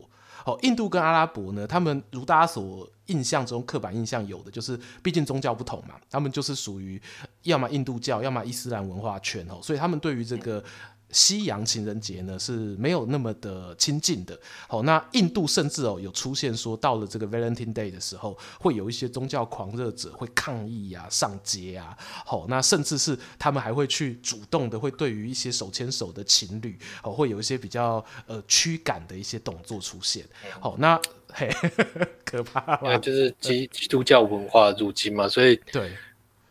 [0.50, 7.02] 哦，印度跟阿拉伯呢，他们如大家所印象中刻板印象有的，就是毕竟宗教不同嘛，他们就是属于
[7.43, 10.64] 要么印度教，要么伊斯兰文化圈哦，所以他们对于这个。
[11.12, 14.39] 西洋情人节呢是没有那么的亲近的。
[14.68, 21.97] 好，那印度甚至哦有出现说，到了这个 Valentine Day 的时候，会有一些宗教狂热者会抗议啊、上街啊。
[21.99, 30.24] 好，那甚至是他们还会去主动的会对于一些手牵手的情侣，哦，会有一些比较呃驱赶的一些动作出现。
[30.60, 30.99] 好，那
[31.34, 31.49] 嘿，
[32.24, 32.97] 可怕吗？
[32.97, 35.91] 就是基基督教文化入侵嘛，所以对，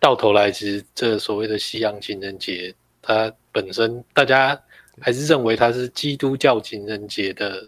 [0.00, 2.74] 到头来其实这所谓的西洋情人节。
[3.08, 4.60] 它本身，大家
[5.00, 7.66] 还是认为它是基督教情人节的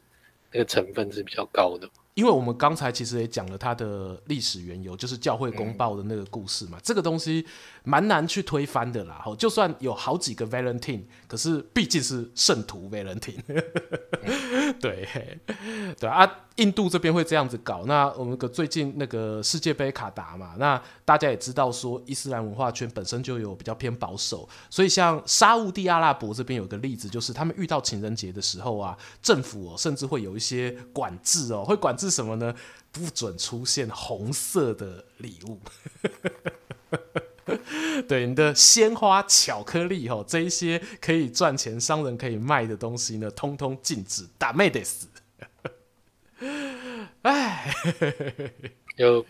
[0.53, 1.89] 那个成分是比较高的。
[2.13, 7.47] 因为我们刚才其实也讲了它的历史缘由，就是教会公报的那个故事嘛，嗯、这个东西
[7.83, 9.25] 蛮难去推翻的啦。
[9.39, 13.41] 就算有好几个 Valentine，可是毕竟是圣徒 Valentine。
[14.79, 15.09] 对
[15.99, 17.85] 对啊，印度这边会这样子搞。
[17.87, 32.11] 那我们个最近那个世界杯卡达嘛，那大家也知道说伊斯兰文化圈本身就有比较偏保守，所以像沙乌地阿拉伯这边有个例子，就是他们遇到情人节的时候啊，政府哦甚至会有一些管制哦，会管制。
[32.11, 32.53] 什么呢？
[32.91, 35.61] 不准出现红色的礼物。
[38.09, 44.27] 对，你的鲜花、巧克力，吼，这一些可以赚钱、商人可以卖的东西呢，通通禁止。
[44.39, 45.09] 打妹得死。
[47.23, 47.73] 哎，
[48.97, 49.25] 有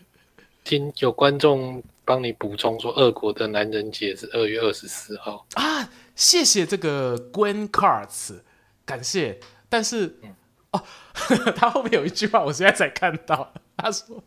[0.63, 5.89] 听有观众帮你补充说，俄国的男人节是二月二十四号啊！
[6.15, 8.41] 谢谢这个 Gwen Cards，
[8.85, 9.39] 感谢。
[9.69, 10.17] 但是。
[10.23, 10.35] 嗯
[10.71, 10.81] 哦，
[11.57, 13.53] 他后面有一句话，我现在才看到。
[13.75, 14.23] 他说，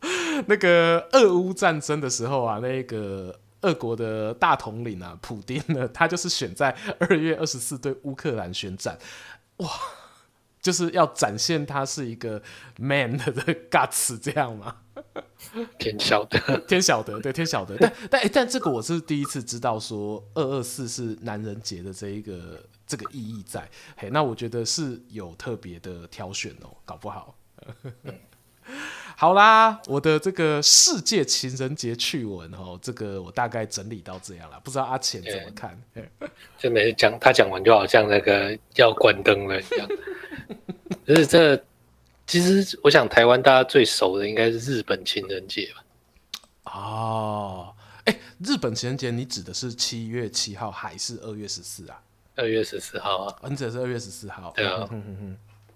[0.46, 8.98] 那个俄乌战争的时候啊，那个俄国的大统领啊，普丁呢，他就是选在二月二十四对乌克兰宣战。
[9.56, 9.68] 哇，
[10.60, 12.40] 就是要展现他是一个
[12.78, 13.32] man 的
[13.70, 14.76] guts，这样吗？
[15.78, 17.76] 天晓得，天晓得，对，天晓得。
[17.78, 22.62] 但但、欸、但这个我是第一次知道，说二二四是男人节的这一个。
[22.86, 27.34] 这个意义在，嘿，那我觉得是有特别的挑选哦，搞不好。
[29.16, 35.80] 好啦，我的这个世界情人节趣闻哦，这个我大概整理到这样了，不知道阿钱怎么看？
[36.58, 39.88] 就每次讲他讲完，就好像那个要关灯了一样。
[41.06, 41.56] 就是这，
[42.26, 46.72] 其实我想台湾大家最熟的应该是日本情人节吧？
[46.72, 52.02] 哦，哎，日本情人节你指的是七月七号还是二月十四啊？
[52.36, 54.52] 二月十四号啊，你指的是二月十四号。
[54.56, 54.88] 对啊，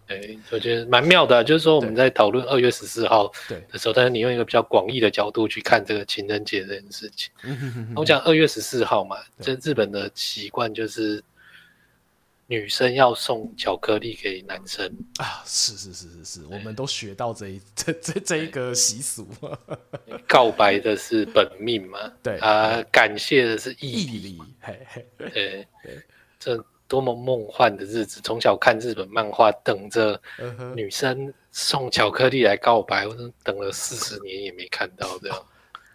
[0.08, 3.30] 对，我觉得蛮妙的，就是说我们在讨论二月十四号
[3.68, 7.30] 的时候，但是你用一个比较广义的角度去看这个情人节这件事情。
[7.94, 11.22] 我讲二月十四号嘛，这日本的习惯就是
[12.46, 19.28] 女生要送巧克力给男生啊，是是是是是，我们都学到这一这这这一个习俗。
[20.26, 22.38] 告白的是本命嘛，对。
[22.38, 26.02] 啊，感谢的是毅力，嘿嘿，对对，
[26.40, 26.64] 这。
[26.88, 28.20] 多么梦幻的日子！
[28.24, 30.20] 从小看日本漫画，等着
[30.74, 33.14] 女生送巧克力来告白，我
[33.44, 35.36] 等了四十年也没看到这样。
[35.36, 35.44] 哦，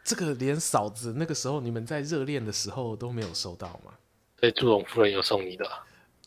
[0.04, 3.91] 这个连嫂子那个时候你们在热恋的时候都没有收到吗？
[4.39, 5.68] 所以祝融夫人有送你的？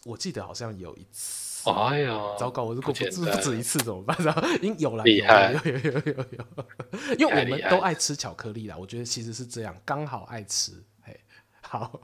[0.04, 1.70] 我记得好像有一次。
[1.70, 2.62] 哎呀，糟糕！
[2.62, 4.16] 我如果不不不止一次怎么办？
[4.20, 7.14] 然后应 有了，厉害，有有有有有，有。
[7.18, 10.72] 因为我们都爱吃巧克力啦，我觉得其实是这样，刚好爱吃。
[11.02, 11.20] 嘿，
[11.62, 12.00] 好。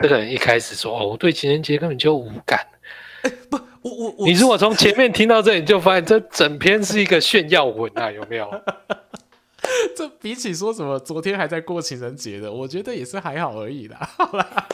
[0.00, 2.58] 这个人一开始说：“哦，我对情人节根本就无感。
[3.22, 8.48] 欸”不，我我我，你如果从前面听到这里，你就发现这整篇是一个炫耀文啊，有没有？
[9.96, 13.98] 这比起说什么昨天还在过情人节的，我觉得也是还好而已啦。
[14.16, 14.68] 好啦，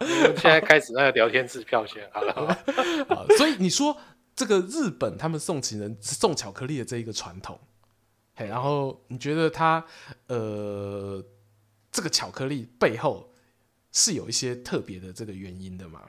[0.00, 2.58] 现在开始那个聊天支票先好了。
[3.08, 3.96] 好，所以你说
[4.34, 7.60] 这个日本他们送情人送巧克力的这一个传统，
[8.34, 9.84] 嘿，然后你觉得他
[10.28, 11.22] 呃
[11.92, 13.30] 这个巧克力背后？
[13.96, 16.02] 是有一些特别的这个原因的吗？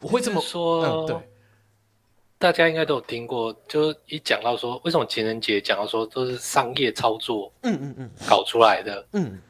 [0.00, 1.30] 我会这么说，嗯，对，
[2.36, 9.40] 大家应该都有听过，就一讲到说为什么情人节讲到说都是商业操作，嗯嗯嗯，搞出来的，嗯，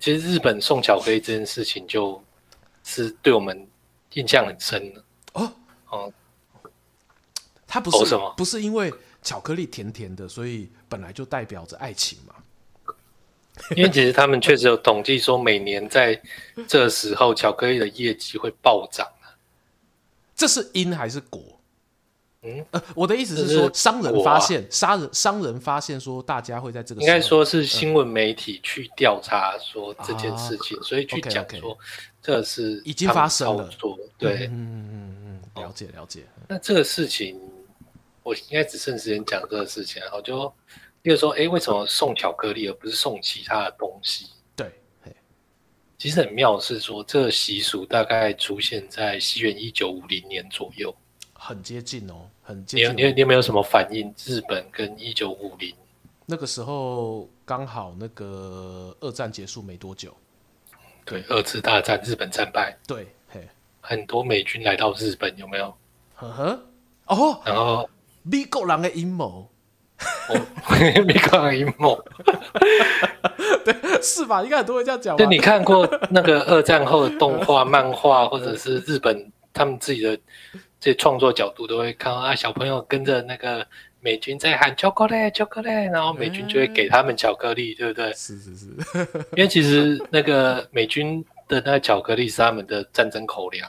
[0.00, 2.24] 其实日本送巧克力这件事情就
[2.84, 3.68] 是对我们
[4.14, 5.04] 印象很深的
[5.34, 5.52] 哦。
[5.90, 6.12] 哦，
[7.66, 8.90] 它不是什么，不是因为
[9.20, 12.34] 巧克力甜甜的，所以本来就代表着爱情嘛。
[13.74, 16.20] 因为其实他们确实有统计说，每年在
[16.68, 19.06] 这时候巧克力的业绩会暴涨。
[20.34, 21.42] 这是因还是果？
[22.42, 31.76] 嗯，呃，我的意思是说，商人发现，商人商人发现说，大家会在这个应该说是新闻媒体去调查说这件事情，所以去讲说
[32.20, 33.68] 这是已经发生了。
[34.18, 36.24] 对，嗯嗯嗯嗯，了解了解。
[36.46, 37.40] 那这个事情，
[38.22, 40.52] 我应该只剩时间讲这个事情，然后就。
[41.06, 44.26] 比如说，哎，为什么送巧克力而不是送其他的东西？
[44.56, 44.68] 对，
[45.96, 50.92] 其实很妙的是说，这个习俗大概出现在西元一九五零年左右，
[51.32, 52.94] 很接近哦，很接近哦。
[52.96, 54.12] 你你你有没有什么反应？
[54.24, 55.72] 日本跟一九五零
[56.26, 60.12] 那个时候刚好那个二战结束没多久，
[61.04, 63.48] 对，二次大战日本战败，对，嘿，
[63.80, 65.72] 很多美军来到日本，有没有？
[66.16, 66.66] 呵呵，
[67.06, 67.88] 哦，然后
[68.24, 69.48] 美国人的阴谋。
[70.28, 70.46] 哦，
[71.06, 71.98] 美国人阴谋，
[73.64, 74.42] 对，是吧？
[74.42, 75.16] 应该很多人这样讲。
[75.16, 80.14] 就你看过那个二战后的动画、漫画，或者是日本他们自己的
[80.78, 83.66] 这些创作角度，都会看到啊，小朋友跟着那个
[84.00, 88.12] 美军在喊巧克力、巧克力，然后美军就会给他们巧克力，对不对？
[88.14, 88.66] 是是是，
[89.34, 93.66] 因为其实那个美军的那个巧克力是他们的战争口粮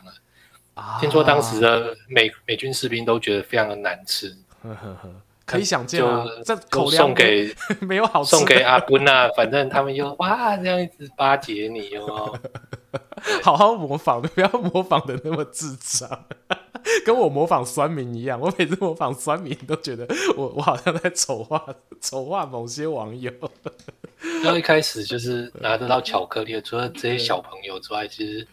[0.73, 0.99] 啊。
[0.99, 4.35] 听说当时的美美军士兵都觉得非常的难吃。
[4.61, 5.09] 呵呵呵。
[5.47, 12.37] 可以想见啊，这口送给 没有好送给阿布娜，反正他们又哇这样一直巴结你哦，
[13.41, 16.25] 好好模仿的，不要模仿的那么智障，
[17.05, 18.37] 跟我模仿酸民一样。
[18.39, 21.65] 我每次模仿酸民都觉得我我好像在丑化
[22.01, 23.31] 丑化某些网友。
[24.43, 28.45] 然后一开始就是拿得到巧克力的，除了这些小朋友之外，其实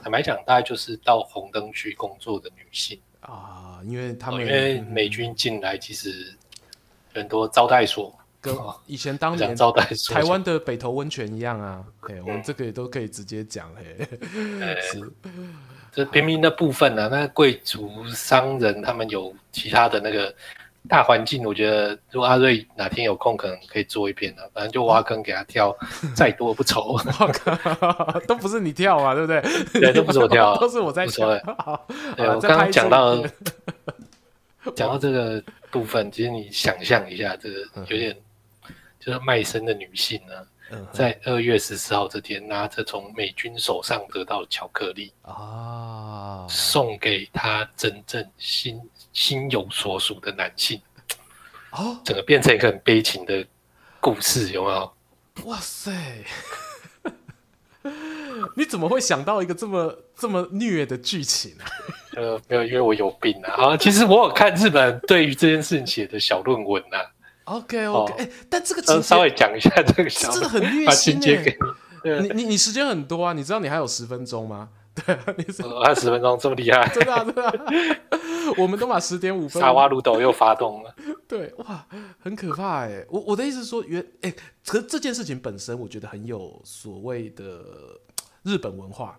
[0.00, 6.34] 坦白讲，大概就是到红灯区工作的女性啊，因为他们、哦、因为美军进来，其实
[7.14, 8.16] 很多招待所。
[8.40, 8.54] 跟
[8.86, 10.14] 以前当年招待所。
[10.14, 14.06] 台湾的北投温泉一样啊，对，我们这个也都可以直接讲，嘿，
[14.80, 15.12] 是。
[15.92, 20.34] 这平民的部分呢、啊，那贵族商人他们有其他的那个。
[20.88, 25.76] 大环境，我觉得如果阿瑞哪天有空，可能可以做一篇的，反正就挖坑给他跳，
[26.14, 26.92] 再多不愁。
[27.20, 29.40] 挖坑都不是你跳嘛，对不对？
[29.80, 31.28] 对，都不是我跳， 都是我在跳。
[32.16, 33.22] 对，我刚刚讲到
[34.74, 38.16] 讲到这个部分，其实你想象一下，这个有点
[38.98, 40.34] 就是卖身的女性呢，
[40.92, 48.80] 在二月十四号这天，拿着从美军手上得到巧克力啊，送给她真正心。
[49.16, 50.78] 心有所属的男性，
[51.70, 53.46] 哦，整个变成一个很悲情的
[53.98, 54.92] 故事，有没有？
[55.46, 55.90] 哇塞！
[58.54, 61.64] 你怎么会想到一个这么这么虐的剧情啊？
[62.14, 63.72] 呃，没有，因为我有病啊！
[63.72, 67.06] 啊，其实我有看日本对于这件事情写的小论文呐、啊。
[67.44, 71.58] OK OK，哎、哦欸，但这个情节稍微讲一下这个小，真的很虐心、欸。
[72.20, 73.32] 你你你时间很多啊？
[73.32, 74.68] 你知道你还有十分钟吗？
[75.04, 77.52] 对啊，你说二十分钟这么厉害，真的啊，真的啊。
[78.56, 80.94] 我们都把十点五分，沙瓦鲁斗又发动了。
[81.28, 81.86] 对，哇，
[82.20, 83.04] 很可怕哎。
[83.10, 84.34] 我我的意思是说，原哎，
[84.64, 87.64] 可是这件事情本身，我觉得很有所谓的
[88.42, 89.18] 日本文化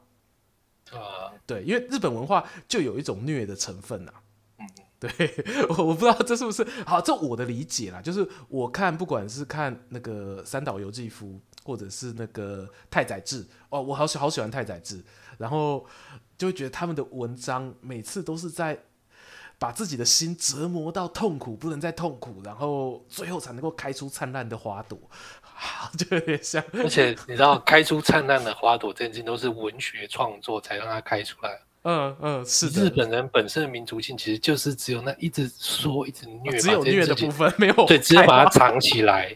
[0.92, 1.32] 啊。
[1.46, 4.12] 对，因为日本文化就有一种虐的成分呐。
[4.60, 4.66] 嗯，
[5.00, 5.10] 对，
[5.78, 8.02] 我我不知道这是不是好，这我的理解啦。
[8.02, 15.04] 就是我看，不管是看那个三岛由纪夫，或者是那个太宰治，哦，我好喜好喜欢太宰治，
[15.38, 15.86] 然后
[16.38, 18.78] 就会觉得他们的文章每次都是在。
[19.60, 24.96] 把自己的心折磨到痛苦，不能再痛苦，然后最后才能够开出灿烂的花朵，
[25.98, 26.64] 就有点像。
[26.74, 31.60] 而且你知道，开出灿烂的花朵，这件都是文学创作才让它开出来。
[31.82, 39.36] 嗯嗯，是日本人本身的民族性，其实就是只有那一直说、一直虐，只有虐的部分，没有对，只有把它藏起来。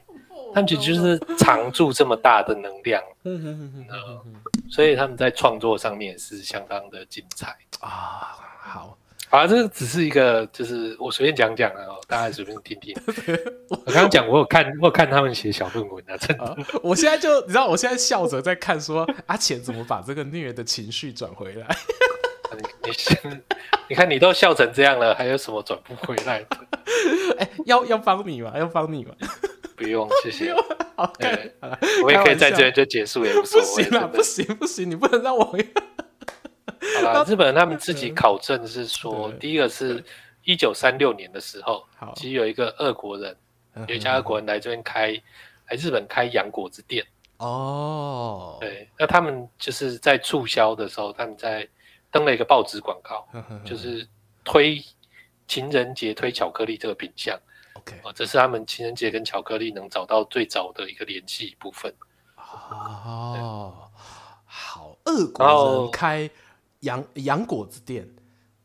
[0.53, 3.01] 他们其实就是藏住这么大的能量。
[3.23, 4.23] 嗯
[4.69, 8.37] 所以他们在创作上面也是相当的精彩啊。
[8.59, 8.97] 好。
[9.29, 12.93] 啊，这个只是一个，就是我随便讲讲啊，大家随便听听。
[13.71, 16.43] 我刚刚讲，我有看，我有看他们写小论文啊，真的。
[16.43, 21.65] 啊、我现在就，你知道，我现在笑着在看，说阿浅怎么把这个虐的情绪转回来。
[22.83, 22.91] 你
[23.29, 23.37] 你，
[23.87, 26.57] 你看你都笑成这样了，还有什么转不回来的？
[27.39, 28.51] 哎、欸，要要帮你吗？
[28.57, 29.15] 要帮你吗？
[29.81, 30.53] 不用， 谢谢。
[30.95, 31.11] 好，
[32.03, 33.83] 我也可以在这边就结束，也无所谓。
[33.83, 35.45] 不行了，不行不行，你不能让我。
[37.03, 40.03] 好了，日本人他们自己考证是说，第一个是
[40.43, 43.35] 一九三六年的时候，其实有一个俄国人，
[43.87, 45.09] 有一家俄国人来这边开，
[45.69, 47.05] 来日本开洋果子店。
[47.37, 51.67] 哦，对，那他们就是在促销的时候，他们在
[52.11, 53.27] 登了一个报纸广告，
[53.65, 54.07] 就是
[54.43, 54.83] 推
[55.47, 57.39] 情人节推巧克力这个品项。
[57.73, 61.93] OK，这是他们情人节跟巧克力能找到最早的一个联系部分。
[62.35, 63.89] 哦，
[64.45, 66.29] 好，俄国人开。
[66.81, 68.09] 洋洋果子店，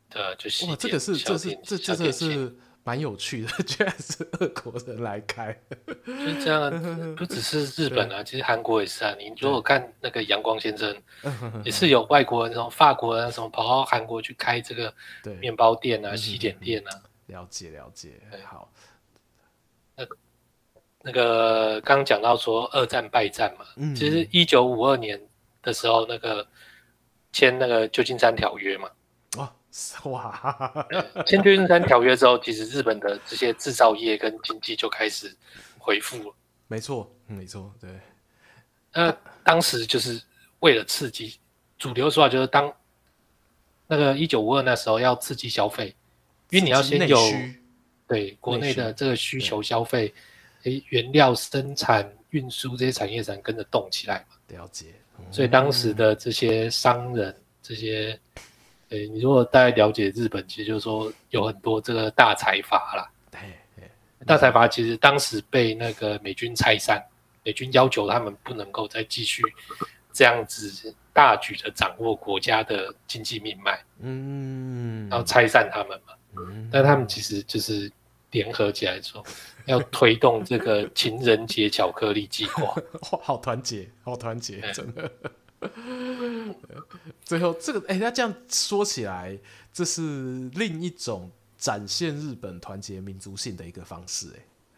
[0.09, 2.51] 对，就是哇，这个是这是这这个是
[2.83, 5.55] 蛮有趣的， 居然是俄国人来开，
[6.03, 6.71] 就是这样，
[7.15, 9.13] 不只是日本啊，其实韩国也是啊。
[9.19, 10.99] 你如果看那个阳光先生，
[11.63, 14.91] 也是有外国人，什么法国人什么跑到韩国去开这个
[15.39, 16.91] 面包店啊、西点店啊。
[17.27, 18.67] 了解了解，好。
[19.97, 20.05] 那
[21.01, 25.19] 那个刚刚讲到说二战败战嘛，其实一九五二年
[25.61, 26.47] 的时候那个。
[27.33, 28.89] 签那个旧金山条约嘛？
[29.37, 29.47] 哦，
[30.09, 30.87] 哇！
[31.27, 35.35] 签旧金山条约之后，其实日本的这些制造业跟经济就开始
[35.77, 36.33] 恢复了。
[36.67, 37.91] 没错，没错，对。
[38.93, 40.19] 那当时就是
[40.61, 41.37] 为了刺激，
[41.77, 42.73] 主流说法就是当
[43.85, 45.95] 那个一九五二那时候要刺激消费，
[46.49, 47.19] 因为你要先有
[48.07, 50.13] 对国内的这个需求消费，
[50.63, 54.35] 诶，原料生产、运输这些产业才能跟着动起来嘛。
[54.47, 54.85] 了解。
[55.31, 58.17] 所以当时的这些商人，这些，
[58.89, 63.11] 诶，你如果大概了解日本，其实就是说有很多这个大财阀啦。
[63.31, 63.89] 对，
[64.25, 67.03] 大财阀其实当时被那个美军拆散，
[67.43, 69.41] 美军要求他们不能够再继续
[70.13, 76.13] 这样子大举的掌握国家的经济命脉，嗯，然后拆散他们嘛。
[76.37, 77.91] 嗯，但他们其实就是
[78.31, 79.23] 联合起来说。
[79.65, 82.73] 要推动这个情人节巧克力计划，
[83.21, 85.11] 好团结，好团结，真的。
[87.21, 89.37] 最后这个，哎、欸，那这样说起来，
[89.73, 90.01] 这是
[90.53, 94.27] 另一种展现日本团结民族性的一个方式，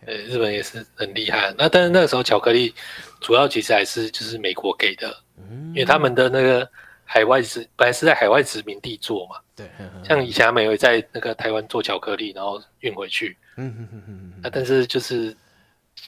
[0.04, 1.54] 哎，日本也是很厉害。
[1.56, 2.74] 那但是那个时候巧克力
[3.22, 6.68] 主要其实还是就是美国给的，嗯、因为他们的那个
[7.12, 9.68] 海外殖本来是在海外殖民地做嘛，对，
[10.04, 13.36] 像以前他们也会在那个台湾做巧克力，然后运回去。
[13.58, 15.36] 嗯嗯嗯嗯嗯，但是就是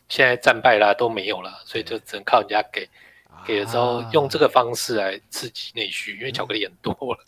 [0.07, 2.87] 现在战败啦，都没有了，所以就只能靠人家给，
[3.43, 7.19] 给了之后用这个方式来刺激内需，因为巧克力很多了，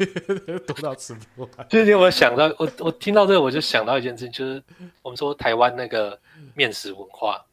[0.66, 1.68] 多到吃不完。
[1.68, 4.62] 最近我想到，我我听到这个，我就想到一件事情，就是
[5.02, 6.18] 我们说台湾那个
[6.54, 7.44] 面食文化。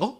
[0.00, 0.18] 哦，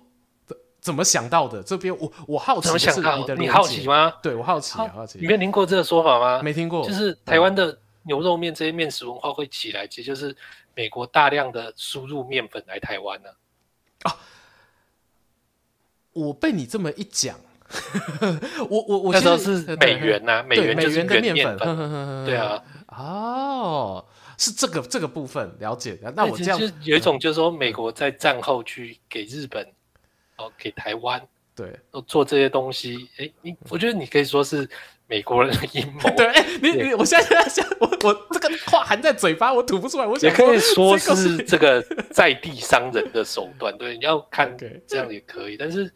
[0.85, 1.63] 怎怎么想到的？
[1.63, 3.35] 这边我我好奇，怎么想到的？
[3.37, 4.13] 你好奇吗？
[4.23, 5.19] 对我好奇，好奇。
[5.19, 6.43] 你没听过这个说法吗？
[6.43, 10.37] 没听过，就是台湾的牛肉面这些面食文化会起来，其实就是。
[10.77, 13.29] 美国大量的输入面粉来台湾呢？
[14.03, 14.17] 啊，
[16.13, 17.39] 我被你这么一讲，
[18.69, 24.05] 我我我那时候是美元呐、啊，美元就是元的面粉，对啊，哦，
[24.37, 26.11] 是这个这个部分了解的。
[26.17, 29.65] 那我这样就有一种就是说，美国在战后去给日本，
[30.37, 31.21] 哦，给台湾，
[31.55, 34.69] 对，做这些东西，哎，你我觉得你可以说是。
[35.07, 40.07] 美国人的阴谋， 对，哎，你你，我现在在想，我我这个话含在嘴巴，我吐不出来。
[40.07, 44.57] 我想也可以说是这个在地商人的手段，对，你要看
[44.87, 45.93] 这样也可以，但是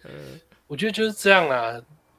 [0.67, 1.73] 我觉得就是这样啊，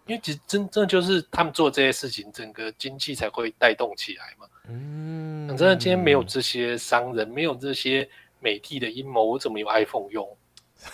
[0.07, 4.47] 因为其实真正就是他们做这些事情，整个经济才会带动起来嘛。
[4.67, 8.09] 嗯，真的今天没有这些商人，没有这些
[8.39, 10.27] 美帝的阴谋，我怎么有 iPhone 用？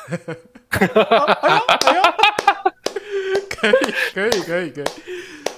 [0.07, 0.19] 哎
[0.69, 1.61] 哎、
[3.49, 4.85] 可以，可以，可以，可以。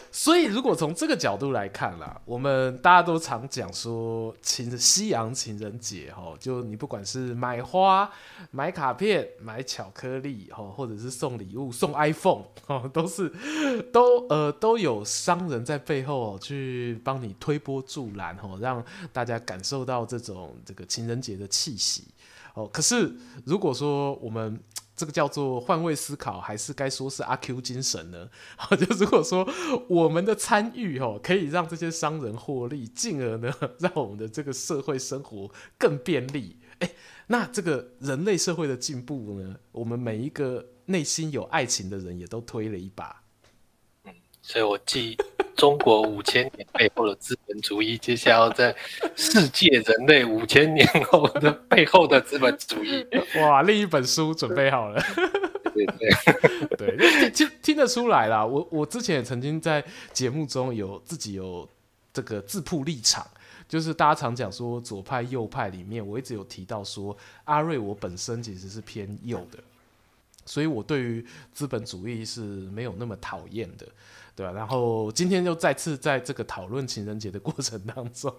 [0.10, 8.10] 所以，如果从这个角度来看啦，我们大家都常讲说情西洋情人节哈，就你不管是买花、
[8.50, 13.30] 买卡片、买巧克力哈，或者是送礼物、送 iPhone 哦，都是
[13.94, 22.06] 都呃都有商人在背后去帮你推波助澜哈，让大家感受到这种这个情人节的气息
[22.58, 22.70] 哦。
[22.74, 24.60] 可是，如果说我们
[24.98, 28.28] 这个叫做换位思考，还是该说是阿 Q 精神呢？
[28.58, 29.48] 好，就如果说
[29.88, 36.58] 我们的参与哦，可以让这些商人获利，进而呢， 让我们的这个社会生活更便利。
[36.80, 36.96] 诶，
[37.28, 43.22] 那这个人类社会的进步呢，我们每一个内心有爱情的人也都推了一把。
[44.06, 45.16] 嗯，所以我记。
[45.58, 48.74] 中国五千年背后的资本主义，接下来要在
[49.16, 53.06] 世界人类五千年后的背后的资本主义。
[53.42, 55.02] 哇，另一本书准备好了。
[55.74, 56.10] 对对
[56.78, 58.46] 对，对， 听听得出来啦。
[58.46, 59.84] 我我之前也曾经在
[60.14, 61.68] 节目中有自己有
[62.14, 63.26] 这个自曝立场，
[63.68, 69.58] 就是大家常讲说左派右派里面，我一直有提到说阿瑞我本身其实是偏右的，
[70.46, 73.88] 所以我对于资本主义是没有那么讨厌的。
[74.38, 78.32] 对啊，然后今天又再次在这个讨论情人节的过程当中，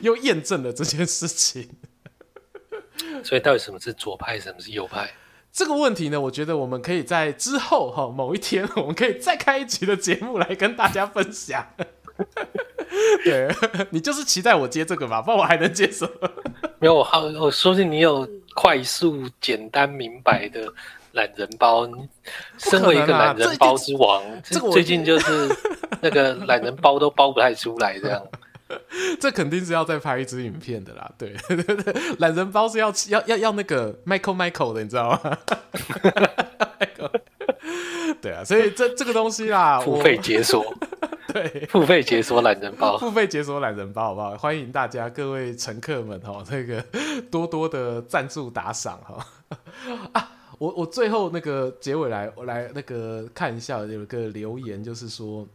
[0.00, 1.68] 又验证了这件事情。
[3.24, 5.10] 所以到底什么是左派，什么是右派？
[5.50, 11.66] 这个问题呢，我觉得我们可以在之后哈某一天，我们可以再开一集的节目来跟大家分享。
[13.24, 13.52] 对，
[13.90, 16.30] 你就是期待我接这个吧，不然我还能接什么？
[16.78, 18.24] 没有，我好，我说是你有
[18.54, 20.72] 快速、简单、明白的。
[21.12, 21.88] 懒人包，
[22.58, 25.48] 身为一个懒人包之王，这个最近就是
[26.00, 28.22] 那个 懒人包都包不太出来，这样。
[29.18, 35.38] 这肯定是要再拍一支影片的啦，对对对， 懒人包是要要要要那个 Michael Michael 的，你知道吗？
[38.22, 40.64] 对啊，所以这这个东西啦，付费解锁，
[41.32, 44.36] 对，付费解锁懒人包，付费解锁懒人包，好不好？
[44.36, 46.80] 欢迎大家各位乘客们哈，那个
[47.28, 49.26] 多多的赞助打赏哈
[50.12, 50.28] 啊。
[50.60, 55.48] 我我最后那个结尾来我来那个看一下，有一个留言就是说，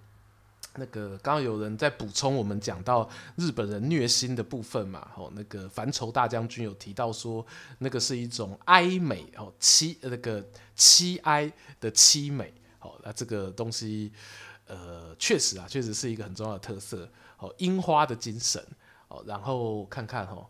[0.77, 7.45] 那个刚刚有人在补充我们讲到日本人虐心的部分嘛，吼，那个凡愁大将军有提到说，
[7.77, 10.43] 那个是一种哀美哦，凄那个
[10.75, 14.11] 凄哀的凄美，好，那这个东西
[14.65, 18.59] 呃确实啊，确实是一个很重要的特色，哦，樱花的精神，
[19.07, 20.47] 哦，然后看看哦。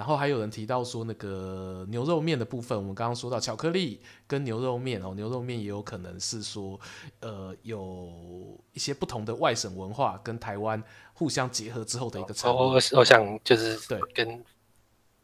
[0.00, 6.80] 然后还有人提到说，那个牛肉面的部分，我们刚刚说到巧克力跟牛肉面哦，牛肉面也有可能是说，
[7.20, 10.82] 呃，有一些不同的外省文化跟台湾
[11.12, 12.56] 互相结合之后的一个产物。
[12.56, 14.42] 我我我想就是对跟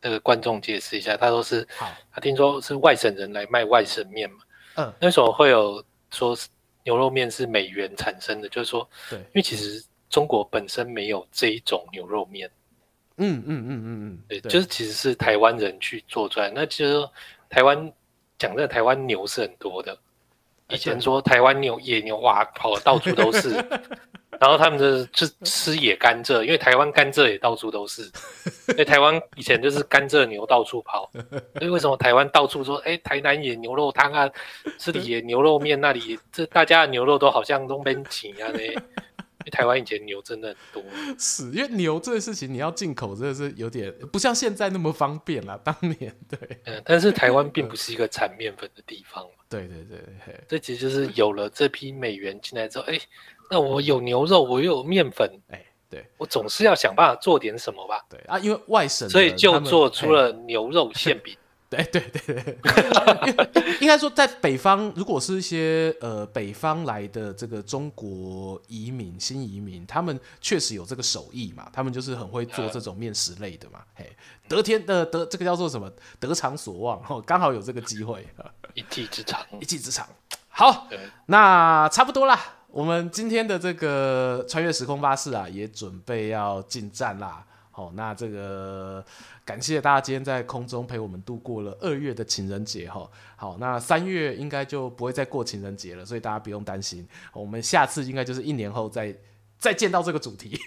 [0.03, 4.41] 那个观众解释一下，他说是好，他听说是外省人来卖外省面嘛，
[4.75, 6.37] 嗯，那为什么会有说
[6.85, 8.49] 牛肉面是美元产生的？
[8.51, 12.51] 就是说，对，因为其实中国本身没有这一种牛肉面。
[13.19, 16.51] 嗯嗯嗯嗯嗯，对，就是其实是台湾人去做出来。
[16.55, 17.09] 那其实
[17.49, 17.93] 台湾
[18.39, 19.97] 讲的台湾牛是很多的，
[20.69, 23.51] 以前说台湾牛野牛哇跑的到处都是，
[24.39, 28.03] 然后他们就是就吃野甘蔗，因为台湾甘蔗也到处都是，
[28.67, 31.11] 所以台湾以前就是甘蔗牛到处跑。
[31.57, 34.31] 所以为什么台湾到处说，哎，台南野牛肉汤啊，
[34.77, 38.77] 这里野牛肉面，那里这大家的牛肉都好像都没钱啊嘞。
[39.51, 45.59] 台湾以前牛真的很多， 是因为牛这个事情你要进口真的是有点不像现在那么方便啦。
[45.65, 49.31] 当年对，嗯，但是台湾并不是一个产面粉的地方嘛。
[49.49, 50.01] 对对对，
[50.49, 52.99] 这其实就是有了这批美元进来之后，哎，
[53.51, 58.05] 那我有牛肉，我又有面粉，哎，对，我总是要想办法做点什么吧？
[58.11, 61.37] 对啊，因为外省，所以就做出了牛肉馅饼。
[61.85, 62.57] 对对对
[63.53, 73.81] 对， 应该说在北方，如果是一些呃北方来的这个中国移民、新移民，他们确实有这个手艺嘛，他们就是很会做这种面食类的嘛。
[73.95, 74.11] 嘿，
[74.49, 75.91] 得天的得这个叫做什么？
[76.19, 78.27] 得偿所望，哦，刚好有这个机会，
[78.75, 80.07] 一技之长，一技之长。
[80.49, 80.89] 好，
[81.27, 87.45] 那差不多啦，我们今天的这个穿越时空巴士啊，也准备要进站啦。
[87.77, 89.05] 好，那这个。
[89.45, 93.07] 感谢大家今天在空中陪我们度过了二月的情人节哈。
[93.37, 97.07] 好，那三月应该就不会再过情人节了，所以大家不用担心。
[97.35, 99.15] 我们下次应该就是一年后再
[99.59, 100.59] 再见到这个主题。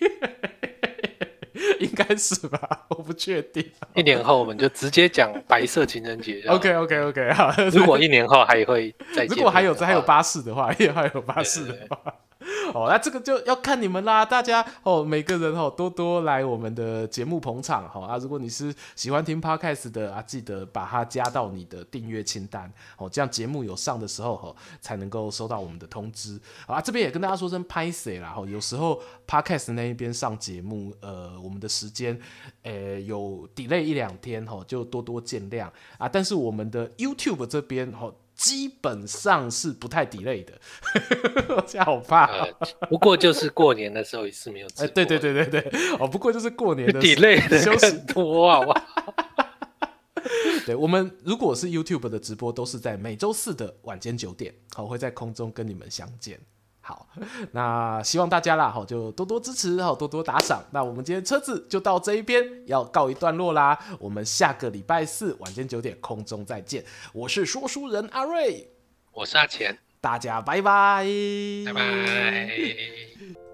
[1.82, 2.86] 应该是吧？
[2.90, 3.68] 我不确定。
[3.96, 6.44] 一年后我们就直接讲白色情人节。
[6.48, 7.52] OK OK OK 好。
[7.72, 12.14] 如果一年后还会再见，如果还有还有巴士的话，也还有巴士的话。
[12.74, 18.18] 哦，那这个就要看你们啦，大家哦，每个人哦多多来我们的节目捧场哈啊！
[18.18, 26.80] 如果你是喜欢听 Podcast 的啊，记得把它加到你的订阅清单哦，这样节目有上的时候哈，才能够收到我们的通知啊。
[26.80, 32.20] 这边也跟大家说声拍谢啦哈，有时候 Podcast 那一边上节目，呃，我们的时间、
[32.64, 36.08] 呃、有 delay 一两天哈，就多多见谅啊。
[36.08, 38.12] 但是我们的 YouTube 这边哈。
[38.40, 40.54] 基本上是不太 delay 的，
[41.54, 42.48] 我这样好怕。
[42.90, 44.86] 不过就是过年的时候一次没有直播。
[44.86, 48.82] 哎、欸，对对对对对，哦，不过就是过年的 delay 的休息多好不好？
[50.66, 56.40] 对，我们如果是 YouTube 的直播，都是在每周四的晚间九点，好，会在空中跟你们相见。
[56.90, 57.08] 好，
[57.54, 60.64] 那希望大家啦，好，就多多支持，好，多多打赏。
[60.72, 63.78] 那我们今天车子就到这一边，要告一段落啦。
[64.00, 66.84] 我们下个礼拜四晚间九点空中再见。
[67.14, 68.68] 我是说书人阿瑞，
[69.12, 71.06] 我是阿钱，大家拜拜，
[71.68, 73.49] 拜拜。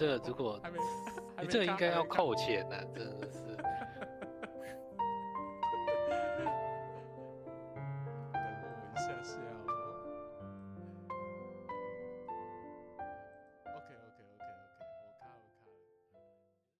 [0.00, 0.58] 这个如果，
[1.42, 3.28] 你这个应该要扣钱呢，真的。